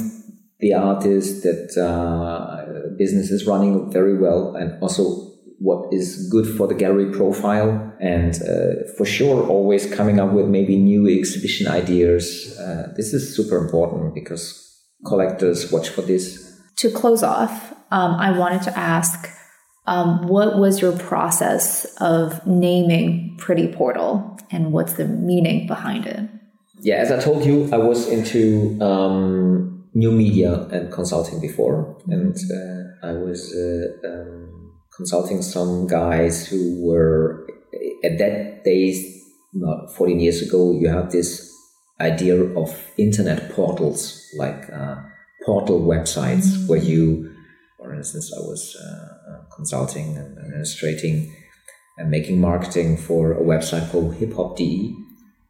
the 0.61 0.75
artist 0.75 1.43
that 1.43 1.77
uh, 1.77 2.95
business 2.97 3.31
is 3.31 3.47
running 3.47 3.91
very 3.91 4.17
well 4.17 4.55
and 4.55 4.81
also 4.81 5.33
what 5.59 5.93
is 5.93 6.29
good 6.29 6.47
for 6.57 6.67
the 6.67 6.75
gallery 6.75 7.11
profile. 7.13 7.93
And 8.01 8.35
uh, 8.43 8.93
for 8.97 9.05
sure 9.05 9.47
always 9.47 9.93
coming 9.93 10.19
up 10.19 10.33
with 10.33 10.47
maybe 10.47 10.77
new 10.77 11.07
exhibition 11.09 11.69
ideas. 11.69 12.57
Uh, 12.59 12.93
this 12.97 13.13
is 13.13 13.37
super 13.37 13.57
important 13.57 14.15
because 14.15 14.43
collectors 15.07 15.71
watch 15.73 15.89
for 15.89 16.03
this. 16.03 16.61
To 16.77 16.91
close 16.91 17.23
off 17.23 17.75
um, 17.93 18.15
i 18.27 18.31
wanted 18.31 18.63
to 18.63 18.77
ask 18.77 19.29
um, 19.85 20.29
what 20.29 20.59
was 20.59 20.81
your 20.81 20.97
process 20.97 21.85
of 22.01 22.47
naming 22.47 23.37
pretty 23.39 23.67
portal 23.67 24.39
and 24.51 24.73
what's 24.73 24.95
the 24.95 25.07
meaning 25.07 25.67
behind 25.67 26.07
it 26.07 26.29
yeah 26.81 26.97
as 26.97 27.11
i 27.11 27.19
told 27.21 27.45
you 27.45 27.69
i 27.73 27.77
was 27.77 28.09
into 28.09 28.79
um, 28.81 29.85
new 29.95 30.13
media 30.13 30.53
and 30.75 30.93
consulting 30.93 31.41
before 31.41 31.97
and 32.09 32.37
uh, 32.59 33.07
i 33.07 33.13
was 33.13 33.41
uh, 33.55 34.09
um, 34.09 34.73
consulting 34.97 35.43
some 35.43 35.87
guys 35.87 36.47
who 36.49 36.85
were 36.85 37.47
at 38.05 38.19
that 38.19 38.65
days, 38.65 39.23
about 39.55 39.95
14 39.95 40.21
years 40.21 40.43
ago, 40.43 40.73
you 40.73 40.89
had 40.89 41.11
this 41.11 41.51
idea 42.01 42.37
of 42.37 42.91
internet 42.97 43.51
portals, 43.53 44.21
like 44.37 44.71
uh, 44.73 44.97
portal 45.45 45.81
websites 45.81 46.47
mm-hmm. 46.47 46.67
where 46.67 46.79
you, 46.79 47.32
for 47.83 47.95
instance, 47.95 48.33
I 48.37 48.41
was 48.41 48.77
uh, 48.77 49.33
uh, 49.33 49.55
consulting 49.55 50.17
and 50.17 50.39
administrating 50.39 51.35
and 51.99 52.11
making 52.11 52.41
marketing 52.41 52.97
for 52.97 53.33
a 53.33 53.43
website 53.43 53.91
called 53.91 54.15
hiphop.de, 54.15 54.97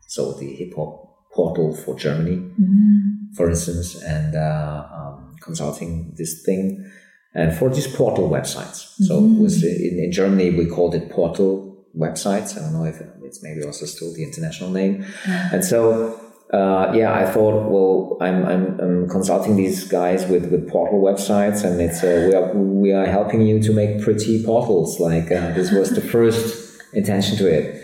so 0.09 0.33
the 0.33 0.47
hip 0.47 0.75
hop 0.75 1.31
portal 1.33 1.75
for 1.75 1.95
Germany, 1.95 2.37
mm-hmm. 2.37 3.35
for 3.37 3.49
instance, 3.49 4.03
and 4.03 4.35
uh, 4.35 4.87
um, 4.93 5.37
consulting 5.41 6.15
this 6.17 6.43
thing 6.43 6.91
and 7.35 7.57
for 7.57 7.71
these 7.71 7.87
portal 7.87 8.29
websites. 8.29 8.85
Mm-hmm. 8.85 9.05
So 9.05 9.21
was 9.21 9.63
in, 9.63 9.99
in 10.05 10.13
Germany 10.13 10.51
we 10.51 10.67
called 10.67 10.95
it 10.95 11.11
portal 11.11 11.87
websites. 11.97 12.57
I 12.57 12.61
don't 12.63 12.75
know 12.75 12.85
if 12.85 13.01
it's 13.23 13.43
maybe 13.43 13.65
also 13.65 13.87
still 13.87 14.13
the 14.15 14.23
international 14.23 14.71
name. 14.71 15.07
And 15.25 15.65
so 15.65 16.21
uh, 16.53 16.93
yeah, 16.95 17.15
I 17.15 17.25
thought, 17.25 17.71
well, 17.71 18.19
I'm, 18.21 18.45
I'm, 18.45 18.81
I'm, 18.81 19.09
consulting 19.09 19.57
these 19.57 19.85
guys 19.85 20.27
with, 20.27 20.51
with 20.51 20.69
portal 20.69 21.01
websites, 21.01 21.65
and 21.65 21.81
it's 21.81 22.05
uh, 22.05 22.27
we 22.29 22.35
are 22.35 22.55
we 22.55 22.93
are 22.93 23.07
helping 23.07 23.41
you 23.41 23.59
to 23.63 23.73
make 23.73 24.03
pretty 24.03 24.45
portals. 24.45 25.01
Like 25.01 25.33
uh, 25.33 25.53
this 25.53 25.71
was 25.73 25.95
the 25.95 26.03
first 26.03 26.83
intention 26.93 27.39
to 27.39 27.47
it, 27.49 27.83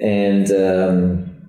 and 0.00 0.50
um, 0.50 1.48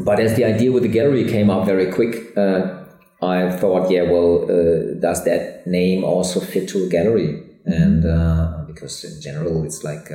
but 0.00 0.18
as 0.18 0.34
the 0.34 0.44
idea 0.44 0.72
with 0.72 0.82
the 0.82 0.88
gallery 0.88 1.24
came 1.24 1.50
up 1.50 1.66
very 1.66 1.92
quick, 1.92 2.36
uh, 2.36 2.84
I 3.22 3.50
thought, 3.50 3.92
yeah, 3.92 4.02
well, 4.02 4.44
uh, 4.44 4.98
does 4.98 5.24
that 5.24 5.68
name 5.68 6.02
also 6.02 6.40
fit 6.40 6.68
to 6.70 6.84
a 6.84 6.88
gallery? 6.88 7.46
And 7.64 8.04
uh, 8.04 8.64
because 8.66 9.04
in 9.04 9.20
general, 9.20 9.62
it's 9.62 9.84
like 9.84 10.10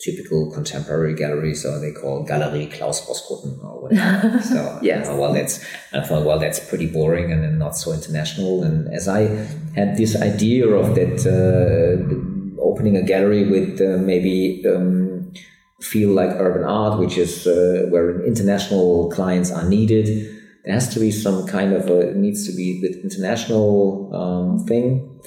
typical 0.00 0.50
contemporary 0.52 1.14
galleries, 1.14 1.64
or 1.64 1.78
they 1.78 1.92
call 1.92 2.22
Galerie 2.24 2.66
Klaus 2.66 3.06
Rosskothen 3.06 3.62
or 3.64 3.82
whatever. 3.82 4.40
so 4.52 4.78
yes. 4.82 5.08
well, 5.08 5.32
that's 5.32 5.64
I 5.92 6.00
thought, 6.00 6.24
well, 6.24 6.38
that's 6.38 6.60
pretty 6.60 6.86
boring 6.86 7.32
and 7.32 7.42
then 7.42 7.58
not 7.58 7.76
so 7.76 7.92
international. 7.92 8.62
And 8.62 8.92
as 8.92 9.08
I 9.08 9.22
had 9.74 9.96
this 9.96 10.20
idea 10.20 10.68
of 10.68 10.94
that 10.94 11.26
uh, 11.26 12.60
opening 12.62 12.96
a 12.96 13.02
gallery 13.02 13.48
with 13.48 13.80
uh, 13.80 13.98
maybe. 13.98 14.64
Um, 14.66 15.32
feel 15.80 16.10
like 16.10 16.30
urban 16.30 16.64
art, 16.64 16.98
which 16.98 17.18
is 17.18 17.46
uh, 17.46 17.86
where 17.90 18.24
international 18.24 19.10
clients 19.10 19.50
are 19.50 19.68
needed. 19.68 20.06
There 20.64 20.74
has 20.74 20.92
to 20.94 21.00
be 21.00 21.10
some 21.10 21.46
kind 21.46 21.72
of 21.72 21.88
a, 21.88 22.10
it 22.10 22.16
needs 22.16 22.46
to 22.48 22.56
be 22.56 22.80
the 22.80 23.00
international 23.02 24.10
um, 24.14 24.66
thing. 24.66 25.20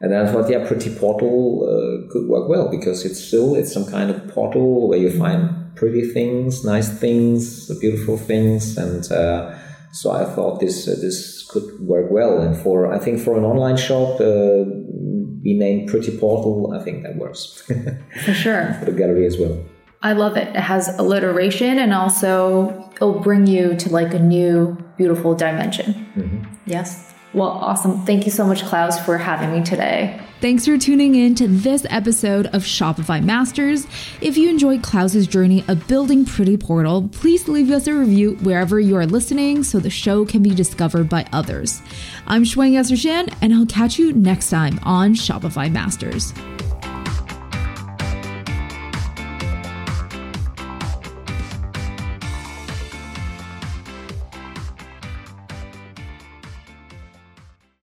And 0.00 0.12
then 0.12 0.26
I 0.26 0.30
thought, 0.30 0.50
yeah, 0.50 0.66
Pretty 0.66 0.94
Portal 0.94 1.64
uh, 1.64 2.12
could 2.12 2.28
work 2.28 2.48
well 2.48 2.68
because 2.70 3.04
it's 3.04 3.22
still, 3.22 3.54
it's 3.54 3.72
some 3.72 3.86
kind 3.86 4.10
of 4.10 4.28
portal 4.28 4.88
where 4.88 4.98
you 4.98 5.10
find 5.10 5.74
pretty 5.74 6.10
things, 6.10 6.64
nice 6.64 6.88
things, 6.88 7.70
beautiful 7.80 8.18
things. 8.18 8.76
And 8.76 9.10
uh, 9.10 9.56
so 9.92 10.10
I 10.10 10.24
thought 10.26 10.60
this, 10.60 10.86
uh, 10.86 10.96
this 11.00 11.46
could 11.48 11.80
work 11.80 12.10
well. 12.10 12.42
And 12.42 12.54
for, 12.56 12.92
I 12.92 12.98
think 12.98 13.20
for 13.20 13.38
an 13.38 13.44
online 13.44 13.78
shop, 13.78 14.20
uh, 14.20 14.64
be 15.42 15.56
named 15.58 15.88
Pretty 15.88 16.16
Portal, 16.18 16.74
I 16.78 16.84
think 16.84 17.02
that 17.04 17.16
works. 17.16 17.62
for 18.24 18.34
sure. 18.34 18.74
for 18.78 18.84
the 18.86 18.92
gallery 18.92 19.26
as 19.26 19.38
well. 19.38 19.64
I 20.02 20.12
love 20.12 20.36
it. 20.36 20.48
It 20.48 20.56
has 20.60 20.88
alliteration 20.98 21.78
and 21.78 21.94
also 21.94 22.90
it'll 22.96 23.20
bring 23.20 23.46
you 23.46 23.74
to 23.76 23.88
like 23.88 24.12
a 24.12 24.18
new, 24.18 24.76
beautiful 24.98 25.34
dimension. 25.34 25.94
Mm-hmm. 26.16 26.54
Yes. 26.66 27.14
Well, 27.32 27.48
awesome. 27.48 28.04
Thank 28.06 28.24
you 28.24 28.30
so 28.30 28.46
much, 28.46 28.62
Klaus, 28.64 29.04
for 29.04 29.18
having 29.18 29.52
me 29.52 29.64
today. 29.64 30.20
Thanks 30.40 30.66
for 30.66 30.76
tuning 30.76 31.14
in 31.14 31.34
to 31.36 31.48
this 31.48 31.86
episode 31.88 32.46
of 32.46 32.62
Shopify 32.62 33.24
Masters. 33.24 33.86
If 34.20 34.36
you 34.36 34.50
enjoyed 34.50 34.82
Klaus's 34.82 35.26
journey 35.26 35.64
of 35.66 35.86
building 35.88 36.24
Pretty 36.26 36.56
Portal, 36.56 37.08
please 37.08 37.48
leave 37.48 37.70
us 37.70 37.86
a 37.86 37.94
review 37.94 38.36
wherever 38.42 38.78
you 38.78 38.96
are 38.96 39.06
listening 39.06 39.62
so 39.62 39.78
the 39.78 39.90
show 39.90 40.26
can 40.26 40.42
be 40.42 40.54
discovered 40.54 41.08
by 41.08 41.26
others. 41.32 41.80
I'm 42.26 42.44
Shuang 42.44 42.76
Shan, 43.00 43.28
and 43.40 43.54
I'll 43.54 43.66
catch 43.66 43.98
you 43.98 44.12
next 44.12 44.50
time 44.50 44.78
on 44.82 45.14
Shopify 45.14 45.72
Masters. 45.72 46.34